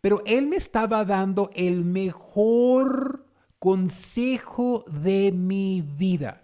Pero 0.00 0.22
él 0.26 0.46
me 0.46 0.56
estaba 0.56 1.04
dando 1.04 1.50
el 1.54 1.84
mejor 1.84 3.26
consejo 3.58 4.84
de 4.88 5.32
mi 5.32 5.82
vida 5.82 6.42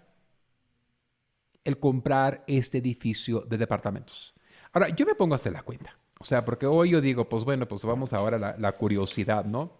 el 1.63 1.79
comprar 1.79 2.43
este 2.47 2.77
edificio 2.77 3.41
de 3.41 3.57
departamentos. 3.57 4.33
Ahora, 4.71 4.89
yo 4.89 5.05
me 5.05 5.15
pongo 5.15 5.33
a 5.33 5.37
hacer 5.37 5.53
la 5.53 5.63
cuenta. 5.63 5.97
O 6.19 6.25
sea, 6.25 6.45
porque 6.45 6.65
hoy 6.65 6.91
yo 6.91 7.01
digo, 7.01 7.29
pues 7.29 7.43
bueno, 7.43 7.67
pues 7.67 7.83
vamos 7.83 8.13
ahora 8.13 8.37
a 8.37 8.39
la, 8.39 8.55
la 8.57 8.71
curiosidad, 8.73 9.45
¿no? 9.45 9.71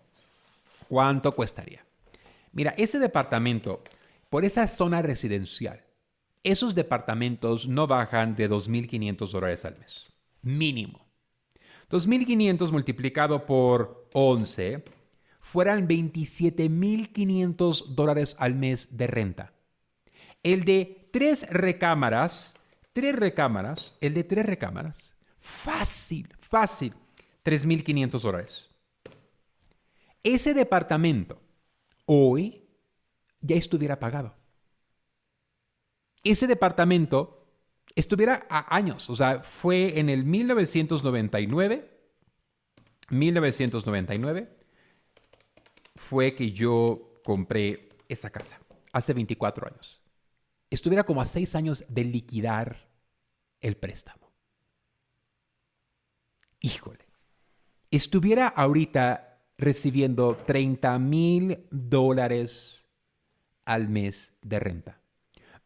¿Cuánto 0.88 1.34
cuestaría? 1.34 1.84
Mira, 2.52 2.74
ese 2.78 3.00
departamento, 3.00 3.82
por 4.30 4.46
esa 4.46 4.68
zona 4.68 5.02
residencial, 5.02 5.84
esos 6.44 6.76
departamentos 6.76 7.68
no 7.68 7.88
bajan 7.88 8.36
de 8.36 8.48
2.500 8.50 9.32
dólares 9.32 9.66
al 9.66 9.78
mes. 9.80 10.08
Mínimo. 10.44 11.06
2.500 11.90 12.72
multiplicado 12.72 13.46
por 13.46 14.08
11 14.14 14.84
fueran 15.42 15.88
27.500 15.88 17.96
dólares 17.96 18.36
al 18.40 18.56
mes 18.56 18.88
de 18.92 19.08
renta. 19.08 19.54
El 20.44 20.66
de 20.66 21.08
tres 21.12 21.48
recámaras, 21.50 22.54
tres 22.94 23.16
recámaras, 23.16 23.96
el 24.02 24.14
de 24.14 24.24
tres 24.24 24.46
recámaras, 24.46 25.15
fácil, 25.46 26.28
fácil, 26.40 26.94
3.500 27.44 28.20
dólares. 28.20 28.70
Ese 30.24 30.56
departamento 30.56 31.40
hoy 32.08 32.64
ya 33.42 33.56
estuviera 33.56 34.00
pagado. 34.00 34.34
Ese 36.24 36.48
departamento 36.48 37.46
estuviera 37.94 38.48
a 38.50 38.76
años, 38.76 39.08
o 39.12 39.16
sea, 39.16 39.44
fue 39.44 40.00
en 40.00 40.10
el 40.10 40.26
1999, 40.26 41.92
1999, 43.12 44.50
fue 45.96 46.34
que 46.34 46.52
yo 46.52 47.22
compré 47.24 47.90
esa 48.10 48.32
casa 48.32 48.60
hace 48.92 49.14
24 49.14 49.68
años. 49.68 50.02
Estuviera 50.72 51.04
como 51.04 51.22
a 51.22 51.28
6 51.28 51.54
años 51.54 51.86
de 51.88 52.04
liquidar 52.04 52.90
el 53.62 53.78
préstamo. 53.78 54.25
Híjole. 56.66 57.06
Estuviera 57.92 58.48
ahorita 58.48 59.38
recibiendo 59.56 60.36
30 60.48 60.98
mil 60.98 61.68
dólares 61.70 62.88
al 63.66 63.88
mes 63.88 64.34
de 64.42 64.60
renta. 64.60 65.00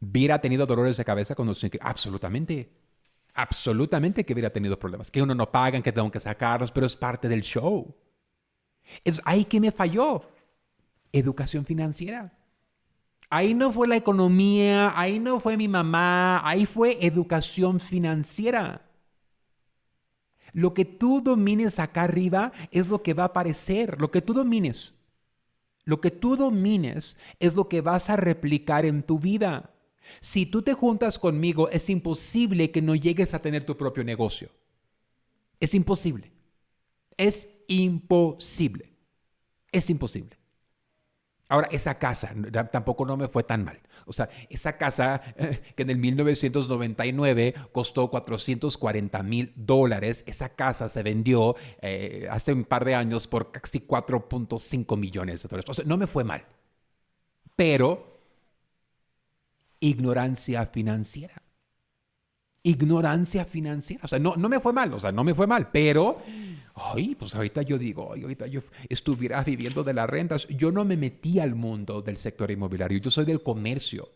¿Hubiera 0.01 0.41
tenido 0.41 0.65
dolores 0.65 0.97
de 0.97 1.05
cabeza 1.05 1.35
cuando 1.35 1.53
se... 1.53 1.71
Absolutamente. 1.79 2.69
Absolutamente 3.33 4.25
que 4.25 4.33
hubiera 4.33 4.49
tenido 4.49 4.77
problemas. 4.77 5.09
Que 5.09 5.21
uno 5.21 5.33
no 5.33 5.49
pagan, 5.49 5.81
que 5.81 5.93
tengo 5.93 6.11
que 6.11 6.19
sacarlos, 6.19 6.73
pero 6.73 6.85
es 6.85 6.97
parte 6.97 7.29
del 7.29 7.41
show. 7.43 7.95
Es 9.05 9.21
ahí 9.23 9.45
que 9.45 9.61
me 9.61 9.71
falló. 9.71 10.29
Educación 11.13 11.65
financiera. 11.65 12.33
Ahí 13.29 13.53
no 13.53 13.71
fue 13.71 13.87
la 13.87 13.95
economía, 13.95 14.99
ahí 14.99 15.17
no 15.19 15.39
fue 15.39 15.55
mi 15.55 15.69
mamá, 15.69 16.45
ahí 16.45 16.65
fue 16.65 16.97
educación 17.05 17.79
financiera. 17.79 18.88
Lo 20.53 20.73
que 20.73 20.85
tú 20.85 21.21
domines 21.21 21.79
acá 21.79 22.03
arriba 22.03 22.51
es 22.71 22.87
lo 22.87 23.03
que 23.03 23.13
va 23.13 23.23
a 23.23 23.27
aparecer, 23.27 23.99
lo 23.99 24.11
que 24.11 24.21
tú 24.21 24.33
domines. 24.33 24.93
Lo 25.85 26.01
que 26.01 26.11
tú 26.11 26.35
domines 26.35 27.17
es 27.39 27.55
lo 27.55 27.67
que 27.67 27.81
vas 27.81 28.09
a 28.09 28.15
replicar 28.15 28.85
en 28.85 29.03
tu 29.03 29.19
vida. 29.19 29.73
Si 30.21 30.45
tú 30.45 30.61
te 30.61 30.73
juntas 30.73 31.19
conmigo, 31.19 31.69
es 31.69 31.89
imposible 31.89 32.71
que 32.71 32.81
no 32.81 32.95
llegues 32.95 33.33
a 33.33 33.41
tener 33.41 33.65
tu 33.65 33.77
propio 33.77 34.03
negocio. 34.03 34.49
Es 35.59 35.73
imposible. 35.73 36.31
Es 37.17 37.47
imposible. 37.67 38.91
Es 39.71 39.89
imposible. 39.89 40.38
Ahora, 41.49 41.67
esa 41.71 41.97
casa 41.97 42.31
tampoco 42.71 43.05
no 43.05 43.17
me 43.17 43.27
fue 43.27 43.43
tan 43.43 43.63
mal. 43.63 43.79
O 44.05 44.13
sea, 44.13 44.29
esa 44.49 44.77
casa 44.77 45.21
eh, 45.35 45.61
que 45.75 45.81
en 45.81 45.89
el 45.89 45.97
1999 45.97 47.55
costó 47.71 48.09
440 48.09 49.23
mil 49.23 49.51
dólares, 49.55 50.23
esa 50.27 50.49
casa 50.49 50.89
se 50.89 51.01
vendió 51.01 51.55
eh, 51.81 52.27
hace 52.29 52.53
un 52.53 52.65
par 52.65 52.85
de 52.85 52.93
años 52.93 53.27
por 53.27 53.51
casi 53.51 53.79
4.5 53.79 54.95
millones 54.95 55.41
de 55.41 55.49
dólares. 55.49 55.69
O 55.69 55.73
sea, 55.73 55.85
no 55.85 55.97
me 55.97 56.05
fue 56.05 56.23
mal. 56.23 56.45
Pero 57.55 58.19
ignorancia 59.79 60.67
financiera. 60.67 61.41
Ignorancia 62.61 63.45
financiera. 63.45 64.01
O 64.05 64.07
sea, 64.07 64.19
no, 64.19 64.35
no 64.35 64.49
me 64.49 64.59
fue 64.59 64.71
mal, 64.71 64.93
o 64.93 64.99
sea, 64.99 65.11
no 65.11 65.23
me 65.23 65.33
fue 65.33 65.47
mal, 65.47 65.71
pero 65.71 66.21
ay, 66.79 67.15
pues 67.15 67.35
ahorita 67.35 67.61
yo 67.61 67.77
digo, 67.77 68.13
ay, 68.13 68.23
ahorita 68.23 68.47
yo 68.47 68.61
estuviera 68.87 69.43
viviendo 69.43 69.83
de 69.83 69.93
las 69.93 70.09
rentas. 70.09 70.47
Yo 70.47 70.71
no 70.71 70.85
me 70.85 70.97
metí 70.97 71.39
al 71.39 71.55
mundo 71.55 72.01
del 72.01 72.17
sector 72.17 72.51
inmobiliario, 72.51 72.99
yo 72.99 73.11
soy 73.11 73.25
del 73.25 73.43
comercio. 73.43 74.09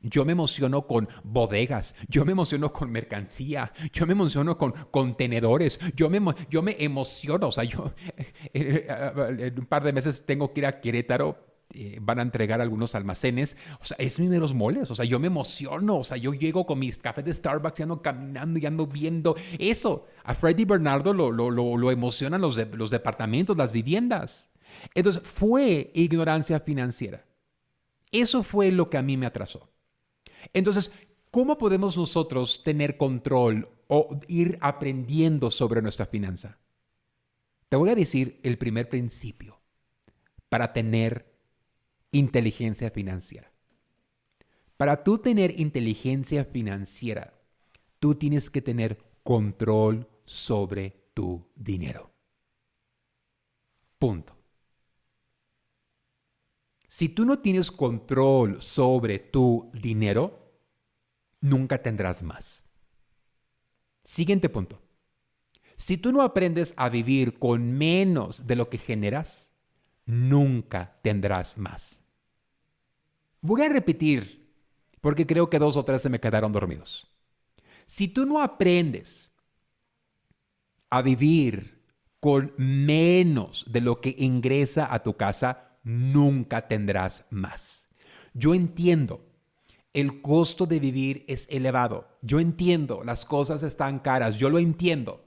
Yo 0.00 0.24
me 0.24 0.30
emociono 0.30 0.86
con 0.86 1.08
bodegas, 1.24 1.96
yo 2.08 2.24
me 2.24 2.30
emociono 2.30 2.72
con 2.72 2.90
mercancía, 2.92 3.72
yo 3.92 4.06
me 4.06 4.12
emociono 4.12 4.56
con 4.56 4.70
contenedores, 4.92 5.80
yo 5.96 6.08
me, 6.08 6.20
yo 6.48 6.62
me 6.62 6.76
emociono, 6.78 7.48
o 7.48 7.52
sea, 7.52 7.64
yo 7.64 7.92
en 8.54 9.58
un 9.58 9.66
par 9.66 9.82
de 9.82 9.92
meses 9.92 10.24
tengo 10.24 10.52
que 10.52 10.60
ir 10.60 10.66
a 10.66 10.80
Querétaro 10.80 11.48
eh, 11.80 11.98
van 12.02 12.18
a 12.18 12.22
entregar 12.22 12.60
algunos 12.60 12.96
almacenes. 12.96 13.56
O 13.80 13.84
sea, 13.84 13.96
es 14.00 14.18
mi 14.18 14.26
de 14.26 14.40
los 14.40 14.52
moles. 14.52 14.90
O 14.90 14.96
sea, 14.96 15.04
yo 15.04 15.20
me 15.20 15.28
emociono. 15.28 15.98
O 15.98 16.04
sea, 16.04 16.16
yo 16.16 16.34
llego 16.34 16.66
con 16.66 16.80
mis 16.80 16.98
cafés 16.98 17.24
de 17.24 17.32
Starbucks 17.32 17.78
y 17.78 17.82
ando 17.84 18.02
caminando 18.02 18.58
y 18.58 18.66
ando 18.66 18.86
viendo 18.88 19.36
eso. 19.58 20.06
A 20.24 20.34
Freddy 20.34 20.64
Bernardo 20.64 21.14
lo, 21.14 21.30
lo, 21.30 21.50
lo, 21.50 21.90
emocionan 21.92 22.40
los, 22.40 22.56
los 22.72 22.90
departamentos, 22.90 23.56
las 23.56 23.70
viviendas. 23.70 24.50
Entonces, 24.92 25.22
fue 25.22 25.92
ignorancia 25.94 26.58
financiera. 26.58 27.24
Eso 28.10 28.42
fue 28.42 28.72
lo 28.72 28.90
que 28.90 28.98
a 28.98 29.02
mí 29.02 29.16
me 29.16 29.26
atrasó. 29.26 29.70
Entonces, 30.52 30.90
¿cómo 31.30 31.58
podemos 31.58 31.96
nosotros 31.96 32.62
tener 32.64 32.96
control 32.96 33.68
o 33.86 34.18
ir 34.26 34.58
aprendiendo 34.60 35.50
sobre 35.52 35.80
nuestra 35.80 36.06
finanza? 36.06 36.58
Te 37.68 37.76
voy 37.76 37.90
a 37.90 37.94
decir 37.94 38.40
el 38.42 38.58
primer 38.58 38.88
principio 38.88 39.60
para 40.48 40.72
tener 40.72 41.27
inteligencia 42.12 42.90
financiera. 42.90 43.52
Para 44.76 45.02
tú 45.02 45.18
tener 45.18 45.58
inteligencia 45.60 46.44
financiera, 46.44 47.34
tú 47.98 48.14
tienes 48.14 48.50
que 48.50 48.62
tener 48.62 48.98
control 49.22 50.08
sobre 50.24 51.10
tu 51.14 51.50
dinero. 51.56 52.12
Punto. 53.98 54.36
Si 56.88 57.08
tú 57.08 57.24
no 57.24 57.40
tienes 57.40 57.70
control 57.70 58.62
sobre 58.62 59.18
tu 59.18 59.70
dinero, 59.74 60.52
nunca 61.40 61.82
tendrás 61.82 62.22
más. 62.22 62.64
Siguiente 64.04 64.48
punto. 64.48 64.80
Si 65.76 65.98
tú 65.98 66.12
no 66.12 66.22
aprendes 66.22 66.72
a 66.76 66.88
vivir 66.88 67.38
con 67.38 67.72
menos 67.72 68.46
de 68.46 68.56
lo 68.56 68.70
que 68.70 68.78
generas, 68.78 69.52
nunca 70.06 70.98
tendrás 71.02 71.58
más. 71.58 71.97
Voy 73.40 73.62
a 73.62 73.68
repetir, 73.68 74.52
porque 75.00 75.26
creo 75.26 75.48
que 75.48 75.58
dos 75.58 75.76
o 75.76 75.84
tres 75.84 76.02
se 76.02 76.10
me 76.10 76.20
quedaron 76.20 76.52
dormidos. 76.52 77.08
Si 77.86 78.08
tú 78.08 78.26
no 78.26 78.42
aprendes 78.42 79.30
a 80.90 81.02
vivir 81.02 81.82
con 82.20 82.52
menos 82.56 83.64
de 83.68 83.80
lo 83.80 84.00
que 84.00 84.14
ingresa 84.18 84.92
a 84.92 85.02
tu 85.02 85.16
casa, 85.16 85.78
nunca 85.84 86.66
tendrás 86.66 87.24
más. 87.30 87.88
Yo 88.34 88.54
entiendo, 88.54 89.24
el 89.92 90.20
costo 90.20 90.66
de 90.66 90.80
vivir 90.80 91.24
es 91.28 91.46
elevado. 91.50 92.08
Yo 92.22 92.40
entiendo, 92.40 93.02
las 93.04 93.24
cosas 93.24 93.62
están 93.62 94.00
caras, 94.00 94.36
yo 94.36 94.50
lo 94.50 94.58
entiendo. 94.58 95.24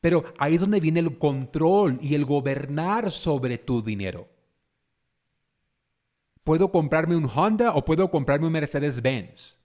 Pero 0.00 0.24
ahí 0.38 0.54
es 0.54 0.60
donde 0.60 0.80
viene 0.80 1.00
el 1.00 1.18
control 1.18 1.98
y 2.00 2.14
el 2.14 2.24
gobernar 2.24 3.10
sobre 3.10 3.58
tu 3.58 3.82
dinero. 3.82 4.28
¿Puedo 6.48 6.72
comprarme 6.72 7.14
un 7.14 7.26
Honda 7.28 7.74
o 7.74 7.84
puedo 7.84 8.10
comprarme 8.10 8.46
un 8.46 8.54
Mercedes-Benz? 8.54 9.58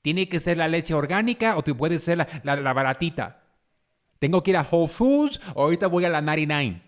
¿Tiene 0.00 0.26
que 0.26 0.40
ser 0.40 0.56
la 0.56 0.68
leche 0.68 0.94
orgánica 0.94 1.54
o 1.58 1.62
puede 1.62 1.98
ser 1.98 2.16
la, 2.16 2.56
la, 2.56 2.72
baratita? 2.72 3.42
¿Tengo 4.20 4.42
que 4.42 4.52
ir 4.52 4.56
a 4.56 4.66
Whole 4.70 4.88
Foods 4.88 5.38
o 5.54 5.64
ahorita 5.64 5.86
voy 5.86 6.06
a 6.06 6.08
la 6.08 6.22
99? 6.22 6.82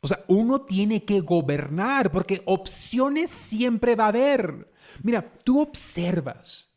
O 0.00 0.08
sea, 0.08 0.24
uno 0.26 0.62
tiene 0.62 1.04
que 1.04 1.20
gobernar 1.20 2.10
porque 2.10 2.42
opciones 2.46 3.30
siempre 3.30 3.94
va 3.94 4.06
a 4.06 4.08
haber. 4.08 4.72
Mira, 5.04 5.34
tú 5.44 5.60
observas 5.60 6.70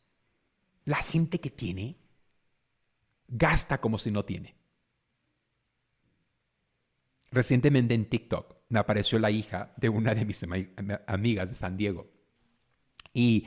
la 0.85 0.97
gente 0.97 1.39
que 1.39 1.49
tiene, 1.49 1.97
gasta 3.27 3.81
como 3.81 3.97
si 3.97 4.11
no 4.11 4.23
tiene. 4.23 4.53
Recientemente 7.31 7.95
en 7.95 8.07
TikTok 8.07 8.60
me 8.71 8.79
apareció 8.79 9.19
la 9.19 9.29
hija 9.29 9.73
de 9.77 9.89
una 9.89 10.15
de 10.15 10.25
mis 10.25 10.43
amigas 11.07 11.49
de 11.49 11.55
San 11.55 11.77
Diego. 11.77 12.09
Y 13.13 13.45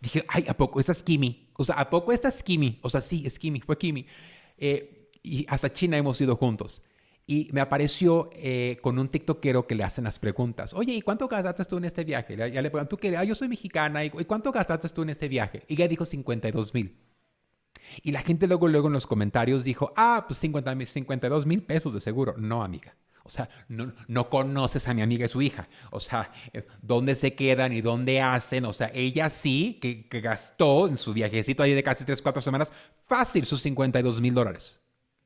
dije, 0.00 0.24
ay, 0.28 0.46
¿a 0.48 0.56
poco 0.56 0.80
esta 0.80 0.92
es 0.92 1.02
Kimi? 1.02 1.50
O 1.54 1.64
sea, 1.64 1.76
¿a 1.76 1.88
poco 1.88 2.12
esta 2.12 2.28
es 2.28 2.42
Kimi? 2.42 2.78
O 2.82 2.90
sea, 2.90 3.00
sí, 3.00 3.22
es 3.24 3.38
Kimi, 3.38 3.60
fue 3.60 3.78
Kimi. 3.78 4.06
Eh, 4.56 5.10
y 5.22 5.46
hasta 5.48 5.72
China 5.72 5.96
hemos 5.96 6.20
ido 6.20 6.34
juntos. 6.36 6.82
Y 7.24 7.48
me 7.52 7.60
apareció 7.60 8.30
eh, 8.32 8.78
con 8.82 8.98
un 8.98 9.08
tiktokero 9.08 9.66
que 9.66 9.76
le 9.76 9.84
hacen 9.84 10.04
las 10.04 10.18
preguntas. 10.18 10.74
Oye, 10.74 10.94
¿y 10.94 11.02
cuánto 11.02 11.28
gastaste 11.28 11.64
tú 11.66 11.76
en 11.76 11.84
este 11.84 12.02
viaje? 12.02 12.36
Ya 12.36 12.62
le 12.62 12.70
preguntan, 12.70 12.88
¿tú 12.88 12.96
qué? 12.96 13.16
Ah, 13.16 13.22
yo 13.22 13.34
soy 13.34 13.48
mexicana. 13.48 14.04
¿Y 14.04 14.10
cuánto 14.10 14.50
gastaste 14.50 14.88
tú 14.88 15.02
en 15.02 15.10
este 15.10 15.28
viaje? 15.28 15.62
Y 15.68 15.74
ella 15.74 15.86
dijo 15.86 16.04
52 16.04 16.74
mil. 16.74 16.96
Y 18.02 18.10
la 18.10 18.22
gente 18.22 18.46
luego, 18.48 18.66
luego 18.66 18.88
en 18.88 18.94
los 18.94 19.06
comentarios 19.06 19.62
dijo, 19.62 19.92
ah, 19.96 20.24
pues 20.26 20.38
50, 20.40 20.86
52 20.86 21.46
mil 21.46 21.62
pesos 21.62 21.94
de 21.94 22.00
seguro. 22.00 22.34
No, 22.38 22.64
amiga. 22.64 22.96
O 23.28 23.30
sea, 23.30 23.50
no, 23.68 24.30
conoces 24.30 24.88
a 24.88 24.94
mi 24.94 25.02
amiga 25.02 25.26
y 25.26 25.28
su 25.28 25.42
hija. 25.42 25.68
O 25.90 26.00
sea, 26.00 26.32
eh, 26.54 26.66
dónde 26.80 27.14
se 27.14 27.34
quedan 27.34 27.74
y 27.74 27.82
dónde 27.82 28.22
hacen. 28.22 28.64
O 28.64 28.72
sea, 28.72 28.90
ella 28.94 29.28
sí 29.28 29.78
que, 29.82 30.08
gastó 30.20 30.88
en 30.88 30.96
su 30.96 31.12
viajecito 31.12 31.62
ahí 31.62 31.74
de 31.74 31.82
casi 31.82 32.06
3, 32.06 32.22
4 32.22 32.40
semanas 32.40 32.70
fácil 33.04 33.44
sus 33.44 33.60
52 33.60 34.22
mil 34.22 34.32
dólares. 34.32 34.80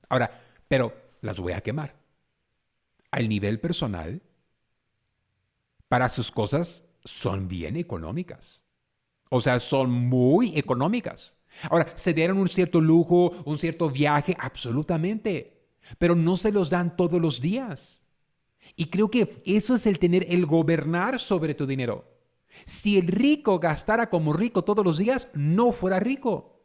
Ahora, 0.09 0.43
pero 0.67 0.93
las 1.21 1.39
voy 1.39 1.53
a 1.53 1.61
quemar. 1.61 1.95
Al 3.13 3.29
nivel 3.29 3.61
personal, 3.61 4.21
para 5.87 6.09
sus 6.09 6.33
cosas 6.33 6.83
son 7.05 7.47
bien 7.47 7.77
económicas. 7.77 8.63
O 9.31 9.41
sea, 9.41 9.61
son 9.61 9.93
muy 9.93 10.59
económicas. 10.59 11.37
Ahora, 11.71 11.93
¿se 11.95 12.13
dieron 12.13 12.39
un 12.39 12.49
cierto 12.49 12.81
lujo, 12.81 13.31
un 13.45 13.59
cierto 13.59 13.89
viaje? 13.89 14.37
Absolutamente 14.41 15.62
pero 15.99 16.15
no 16.15 16.37
se 16.37 16.53
los 16.53 16.71
dan 16.71 16.97
todos 16.97 17.21
los 17.21 17.41
días. 17.41 18.07
Y 18.77 18.87
creo 18.87 19.11
que 19.11 19.43
eso 19.45 19.75
es 19.75 19.87
el 19.87 19.99
tener, 19.99 20.27
el 20.29 20.47
gobernar 20.47 21.19
sobre 21.19 21.55
tu 21.55 21.67
dinero. 21.67 22.11
Si 22.65 22.99
el 22.99 23.09
rico 23.09 23.59
gastara 23.59 24.09
como 24.09 24.33
rico 24.33 24.63
todos 24.63 24.85
los 24.85 24.99
días, 24.99 25.29
no 25.35 25.73
fuera 25.73 26.01
rico. 26.01 26.61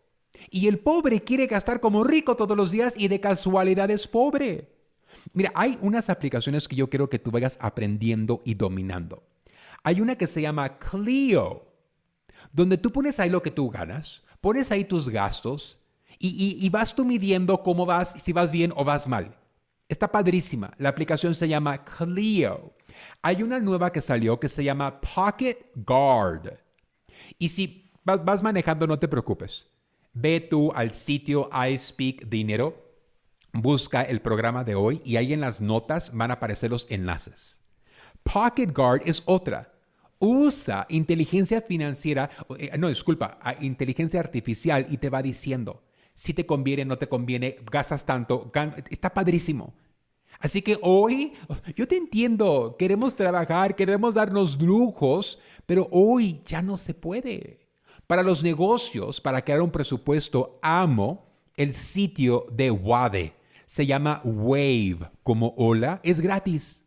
Y 0.49 0.67
el 0.67 0.79
pobre 0.79 1.21
quiere 1.21 1.47
gastar 1.47 1.79
como 1.79 2.03
rico 2.03 2.35
todos 2.35 2.55
los 2.55 2.71
días 2.71 2.93
y 2.97 3.07
de 3.07 3.19
casualidad 3.19 3.89
es 3.89 4.07
pobre. 4.07 4.69
Mira, 5.33 5.51
hay 5.55 5.77
unas 5.81 6.09
aplicaciones 6.09 6.67
que 6.67 6.75
yo 6.75 6.89
quiero 6.89 7.09
que 7.09 7.19
tú 7.19 7.31
vayas 7.31 7.57
aprendiendo 7.61 8.41
y 8.45 8.53
dominando. 8.53 9.23
Hay 9.83 10.01
una 10.01 10.15
que 10.15 10.27
se 10.27 10.41
llama 10.41 10.77
Clio, 10.77 11.65
donde 12.51 12.77
tú 12.77 12.91
pones 12.91 13.19
ahí 13.19 13.29
lo 13.29 13.41
que 13.41 13.51
tú 13.51 13.69
ganas, 13.69 14.23
pones 14.41 14.71
ahí 14.71 14.85
tus 14.85 15.09
gastos 15.09 15.79
y, 16.19 16.69
vas 16.69 16.95
tú 16.95 17.05
midiendo 17.05 17.61
cómo 17.61 17.85
vas, 17.85 18.13
si 18.21 18.33
vas 18.33 18.51
bien 18.51 18.73
o 18.75 18.83
vas 18.83 19.07
mal. 19.07 19.37
Está 19.89 20.11
padrísima. 20.11 20.73
La 20.77 20.89
aplicación 20.89 21.33
se 21.33 21.47
llama 21.47 21.83
Clio. 21.83 22.73
Hay 23.21 23.43
una 23.43 23.59
nueva 23.59 23.91
que 23.91 24.01
salió 24.01 24.39
que 24.39 24.49
se 24.49 24.63
llama 24.63 24.99
Pocket 24.99 25.57
Guard. 25.75 26.57
Y 27.37 27.49
si 27.49 27.91
vas 28.03 28.43
manejando, 28.43 28.87
no 28.87 28.99
te 28.99 29.07
preocupes. 29.07 29.67
Ve 30.13 30.41
tú 30.41 30.71
al 30.73 30.91
sitio 30.93 31.49
iSpeak 31.69 32.25
Dinero, 32.25 32.87
busca 33.53 34.01
el 34.01 34.21
programa 34.21 34.63
de 34.63 34.75
hoy 34.75 35.01
y 35.05 35.17
ahí 35.17 35.33
en 35.33 35.41
las 35.41 35.61
notas 35.61 36.11
van 36.13 36.31
a 36.31 36.35
aparecer 36.35 36.71
los 36.71 36.87
enlaces. 36.89 37.61
Pocket 38.23 38.71
Guard 38.73 39.03
es 39.05 39.21
otra. 39.25 39.73
Usa 40.19 40.87
inteligencia 40.89 41.61
financiera, 41.61 42.31
eh, 42.57 42.75
no, 42.79 42.89
disculpa, 42.89 43.37
inteligencia 43.61 44.19
artificial 44.19 44.87
y 44.89 44.97
te 44.97 45.11
va 45.11 45.21
diciendo, 45.21 45.83
si 46.17 46.33
te 46.33 46.47
conviene, 46.47 46.83
no 46.83 46.97
te 46.97 47.07
conviene, 47.07 47.57
gastas 47.71 48.03
tanto, 48.03 48.51
está 48.89 49.13
padrísimo. 49.13 49.75
Así 50.39 50.63
que 50.63 50.79
hoy, 50.81 51.33
yo 51.75 51.87
te 51.87 51.95
entiendo, 51.95 52.75
queremos 52.79 53.15
trabajar, 53.15 53.75
queremos 53.75 54.15
darnos 54.15 54.59
lujos, 54.59 55.37
pero 55.67 55.87
hoy 55.91 56.41
ya 56.43 56.63
no 56.63 56.75
se 56.75 56.95
puede. 56.95 57.67
Para 58.07 58.23
los 58.23 58.41
negocios, 58.41 59.21
para 59.21 59.43
crear 59.43 59.61
un 59.61 59.69
presupuesto, 59.69 60.57
amo 60.63 61.23
el 61.55 61.75
sitio 61.75 62.47
de 62.51 62.71
Wade. 62.71 63.35
Se 63.67 63.85
llama 63.85 64.19
Wave, 64.23 65.11
como 65.21 65.53
hola, 65.55 66.01
es 66.01 66.19
gratis. 66.19 66.83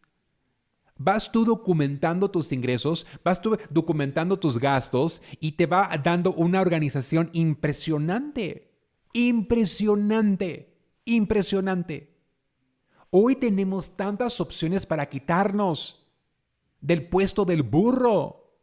Vas 0.96 1.30
tú 1.30 1.44
documentando 1.44 2.32
tus 2.32 2.50
ingresos, 2.50 3.06
vas 3.22 3.40
tú 3.40 3.56
documentando 3.70 4.40
tus 4.40 4.58
gastos 4.58 5.22
y 5.38 5.52
te 5.52 5.66
va 5.66 5.88
dando 6.02 6.32
una 6.32 6.60
organización 6.60 7.30
impresionante. 7.32 8.69
Impresionante, 9.12 10.76
impresionante. 11.04 12.16
Hoy 13.10 13.36
tenemos 13.36 13.96
tantas 13.96 14.40
opciones 14.40 14.86
para 14.86 15.08
quitarnos 15.08 16.06
del 16.80 17.08
puesto 17.08 17.44
del 17.44 17.62
burro. 17.62 18.54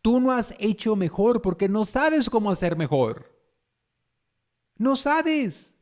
Tú 0.00 0.20
no 0.20 0.30
has 0.30 0.54
hecho 0.58 0.94
mejor 0.94 1.42
porque 1.42 1.68
no 1.68 1.84
sabes 1.84 2.30
cómo 2.30 2.50
hacer 2.50 2.76
mejor. 2.76 3.36
No 4.76 4.94
sabes. 4.94 5.74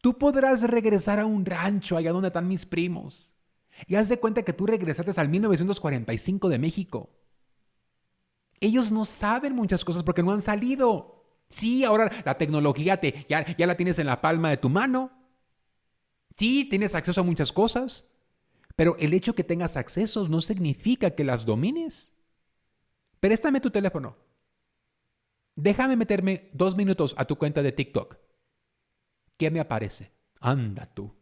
Tú 0.00 0.18
podrás 0.18 0.62
regresar 0.62 1.20
a 1.20 1.26
un 1.26 1.44
rancho 1.44 1.96
allá 1.96 2.10
donde 2.12 2.28
están 2.28 2.48
mis 2.48 2.66
primos. 2.66 3.32
Y 3.86 3.94
haz 3.94 4.08
de 4.08 4.18
cuenta 4.18 4.42
que 4.42 4.52
tú 4.52 4.66
regresaste 4.66 5.20
al 5.20 5.28
1945 5.28 6.48
de 6.48 6.58
México. 6.58 7.10
Ellos 8.58 8.90
no 8.90 9.04
saben 9.04 9.54
muchas 9.54 9.84
cosas 9.84 10.02
porque 10.02 10.22
no 10.22 10.32
han 10.32 10.42
salido. 10.42 11.21
Sí, 11.52 11.84
ahora 11.84 12.10
la 12.24 12.36
tecnología 12.38 12.98
te, 12.98 13.26
ya, 13.28 13.46
ya 13.56 13.66
la 13.66 13.76
tienes 13.76 13.98
en 14.00 14.06
la 14.06 14.20
palma 14.20 14.50
de 14.50 14.56
tu 14.56 14.68
mano. 14.70 15.12
Sí, 16.36 16.64
tienes 16.64 16.94
acceso 16.94 17.20
a 17.20 17.24
muchas 17.24 17.52
cosas. 17.52 18.08
Pero 18.76 18.96
el 18.98 19.14
hecho 19.14 19.34
que 19.34 19.44
tengas 19.44 19.76
accesos 19.76 20.30
no 20.30 20.40
significa 20.40 21.10
que 21.12 21.24
las 21.24 21.44
domines. 21.44 22.12
Préstame 23.20 23.60
tu 23.60 23.70
teléfono. 23.70 24.16
Déjame 25.56 25.96
meterme 25.96 26.50
dos 26.52 26.76
minutos 26.76 27.14
a 27.16 27.24
tu 27.24 27.36
cuenta 27.38 27.62
de 27.62 27.72
TikTok. 27.72 28.16
¿Qué 29.36 29.50
me 29.50 29.60
aparece? 29.60 30.10
Anda 30.40 30.86
tú. 30.86 31.14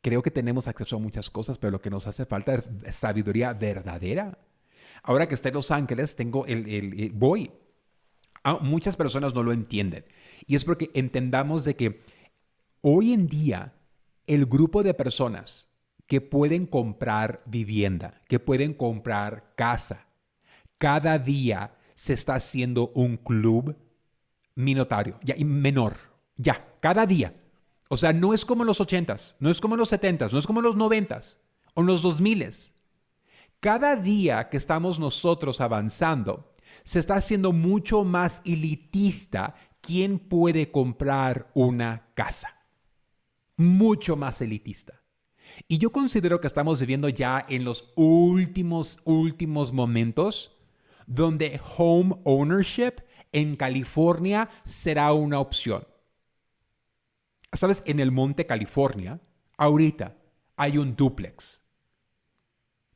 Creo 0.00 0.22
que 0.22 0.30
tenemos 0.30 0.68
acceso 0.68 0.96
a 0.96 0.98
muchas 1.00 1.30
cosas, 1.30 1.58
pero 1.58 1.72
lo 1.72 1.80
que 1.80 1.90
nos 1.90 2.06
hace 2.06 2.24
falta 2.24 2.54
es 2.54 2.94
sabiduría 2.94 3.52
verdadera. 3.52 4.38
Ahora 5.02 5.28
que 5.28 5.34
estoy 5.34 5.50
en 5.50 5.54
Los 5.54 5.70
Ángeles, 5.70 6.16
tengo 6.16 6.46
el, 6.46 6.68
el, 6.68 7.12
voy. 7.12 7.50
Ah, 8.44 8.58
muchas 8.60 8.96
personas 8.96 9.34
no 9.34 9.42
lo 9.42 9.52
entienden. 9.52 10.04
Y 10.46 10.56
es 10.56 10.64
porque 10.64 10.90
entendamos 10.94 11.64
de 11.64 11.76
que 11.76 12.02
hoy 12.80 13.12
en 13.12 13.26
día 13.26 13.74
el 14.26 14.46
grupo 14.46 14.82
de 14.82 14.94
personas 14.94 15.68
que 16.06 16.20
pueden 16.20 16.66
comprar 16.66 17.42
vivienda, 17.46 18.22
que 18.28 18.38
pueden 18.38 18.74
comprar 18.74 19.52
casa, 19.56 20.06
cada 20.78 21.18
día 21.18 21.74
se 21.94 22.14
está 22.14 22.36
haciendo 22.36 22.92
un 22.94 23.16
club 23.16 23.76
minotario, 24.54 25.18
ya, 25.22 25.34
menor, 25.44 25.96
ya, 26.36 26.66
cada 26.80 27.06
día. 27.06 27.34
O 27.88 27.96
sea, 27.96 28.12
no 28.12 28.34
es 28.34 28.44
como 28.44 28.64
los 28.64 28.80
ochentas, 28.80 29.36
no 29.40 29.50
es 29.50 29.60
como 29.60 29.76
los 29.76 29.88
setentas, 29.88 30.32
no 30.32 30.38
es 30.38 30.46
como 30.46 30.62
los 30.62 30.76
noventas 30.76 31.40
o 31.74 31.80
en 31.80 31.86
los 31.86 32.02
dos 32.02 32.20
miles. 32.20 32.72
Cada 33.60 33.96
día 33.96 34.48
que 34.48 34.56
estamos 34.56 35.00
nosotros 35.00 35.60
avanzando, 35.60 36.54
se 36.84 37.00
está 37.00 37.16
haciendo 37.16 37.52
mucho 37.52 38.04
más 38.04 38.40
elitista 38.44 39.54
quién 39.80 40.20
puede 40.20 40.70
comprar 40.70 41.50
una 41.54 42.08
casa. 42.14 42.54
Mucho 43.56 44.14
más 44.16 44.40
elitista. 44.42 45.02
Y 45.66 45.78
yo 45.78 45.90
considero 45.90 46.40
que 46.40 46.46
estamos 46.46 46.78
viviendo 46.78 47.08
ya 47.08 47.44
en 47.48 47.64
los 47.64 47.92
últimos, 47.96 49.00
últimos 49.04 49.72
momentos 49.72 50.56
donde 51.06 51.60
home 51.76 52.14
ownership 52.24 53.02
en 53.32 53.56
California 53.56 54.48
será 54.64 55.12
una 55.12 55.40
opción. 55.40 55.86
Sabes, 57.52 57.82
en 57.86 57.98
el 57.98 58.12
Monte 58.12 58.46
California, 58.46 59.20
ahorita 59.56 60.16
hay 60.56 60.78
un 60.78 60.94
duplex. 60.94 61.67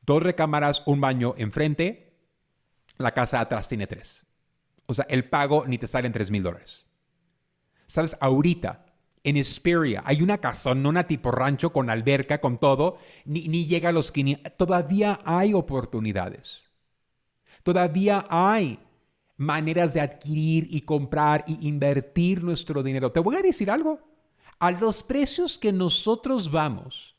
Dos 0.05 0.23
recámaras, 0.23 0.83
un 0.87 1.01
baño 1.01 1.35
enfrente, 1.37 2.13
la 2.99 3.13
casa 3.13 3.41
atrás 3.41 3.69
tiene 3.69 3.87
tres. 3.87 4.27
O 4.87 4.95
sea, 4.95 5.07
el 5.09 5.29
pago 5.29 5.65
ni 5.67 5.79
te 5.79 5.87
sale 5.87 6.07
en 6.07 6.13
tres 6.13 6.31
mil 6.31 6.43
dólares. 6.43 6.87
Sabes, 7.87 8.17
ahorita 8.21 8.87
en 9.25 9.37
Hesperia 9.37 10.03
hay 10.05 10.23
una 10.23 10.39
casonona 10.39 11.07
tipo 11.07 11.31
rancho 11.31 11.73
con 11.73 11.91
alberca, 11.91 12.41
con 12.41 12.59
todo, 12.59 12.99
ni, 13.25 13.47
ni 13.49 13.67
llega 13.67 13.91
a 13.91 13.93
los 13.93 14.11
500. 14.11 14.55
Todavía 14.57 15.21
hay 15.25 15.55
oportunidades. 15.55 16.69
Todavía 17.63 18.27
hay 18.29 18.81
maneras 19.37 19.95
de 19.95 20.01
adquirir 20.01 20.67
y 20.71 20.83
comprar 20.83 21.45
y 21.47 21.69
invertir 21.69 22.43
nuestro 22.43 22.83
dinero. 22.83 23.13
Te 23.13 23.21
voy 23.21 23.37
a 23.37 23.43
decir 23.43 23.71
algo. 23.71 24.01
A 24.59 24.71
los 24.71 25.03
precios 25.03 25.59
que 25.59 25.73
nosotros 25.73 26.51
vamos 26.51 27.17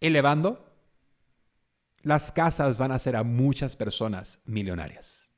elevando, 0.00 0.71
las 2.02 2.32
casas 2.32 2.78
van 2.78 2.92
a 2.92 2.98
ser 2.98 3.16
a 3.16 3.22
muchas 3.22 3.76
personas 3.76 4.40
millonarias. 4.44 5.30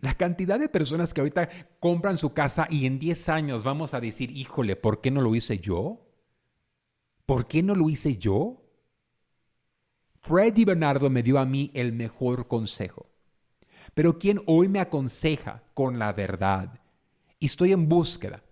La 0.00 0.14
cantidad 0.14 0.58
de 0.58 0.68
personas 0.68 1.14
que 1.14 1.20
ahorita 1.20 1.48
compran 1.80 2.18
su 2.18 2.34
casa 2.34 2.66
y 2.70 2.86
en 2.86 2.98
10 2.98 3.28
años 3.30 3.64
vamos 3.64 3.94
a 3.94 4.00
decir, 4.00 4.30
híjole, 4.30 4.76
¿por 4.76 5.00
qué 5.00 5.10
no 5.10 5.22
lo 5.22 5.34
hice 5.34 5.58
yo? 5.58 6.06
¿Por 7.24 7.46
qué 7.46 7.62
no 7.62 7.74
lo 7.74 7.88
hice 7.88 8.16
yo? 8.16 8.62
Freddy 10.20 10.64
Bernardo 10.64 11.08
me 11.08 11.22
dio 11.22 11.38
a 11.38 11.46
mí 11.46 11.70
el 11.74 11.92
mejor 11.92 12.46
consejo 12.46 13.06
pero 13.96 14.18
quien 14.18 14.42
hoy 14.44 14.68
me 14.68 14.78
aconseja 14.78 15.62
con 15.72 15.98
la 15.98 16.12
verdad. 16.12 16.80
Y 17.38 17.46
estoy 17.46 17.72
en 17.72 17.88
búsqueda. 17.88 18.42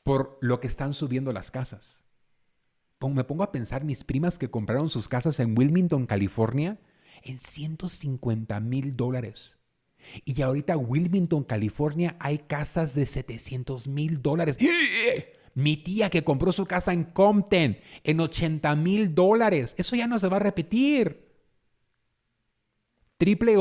por 0.03 0.37
lo 0.41 0.59
que 0.59 0.67
están 0.67 0.93
subiendo 0.93 1.31
las 1.33 1.51
casas. 1.51 2.03
Me 3.11 3.25
pongo 3.25 3.43
a 3.43 3.51
pensar 3.51 3.83
mis 3.83 4.05
primas 4.05 4.39
que 4.39 4.49
compraron 4.49 4.89
sus 4.89 5.09
casas 5.09 5.39
en 5.41 5.57
Wilmington, 5.57 6.05
California, 6.05 6.79
en 7.21 7.37
150 7.37 8.59
mil 8.61 8.95
dólares. 8.95 9.57
Y 10.23 10.41
ahorita 10.41 10.77
Wilmington, 10.77 11.43
California, 11.43 12.15
hay 12.19 12.39
casas 12.39 12.95
de 12.95 13.05
700 13.05 13.89
mil 13.89 14.21
dólares. 14.21 14.57
Mi 15.53 15.77
tía 15.77 16.09
que 16.09 16.23
compró 16.23 16.51
su 16.53 16.65
casa 16.65 16.93
en 16.93 17.03
Compton 17.03 17.77
en 18.03 18.19
80 18.19 18.75
mil 18.77 19.13
dólares. 19.13 19.75
Eso 19.77 19.95
ya 19.95 20.07
no 20.07 20.17
se 20.17 20.29
va 20.29 20.37
a 20.37 20.41
repetir. 20.41 21.29
Triple 23.17 23.57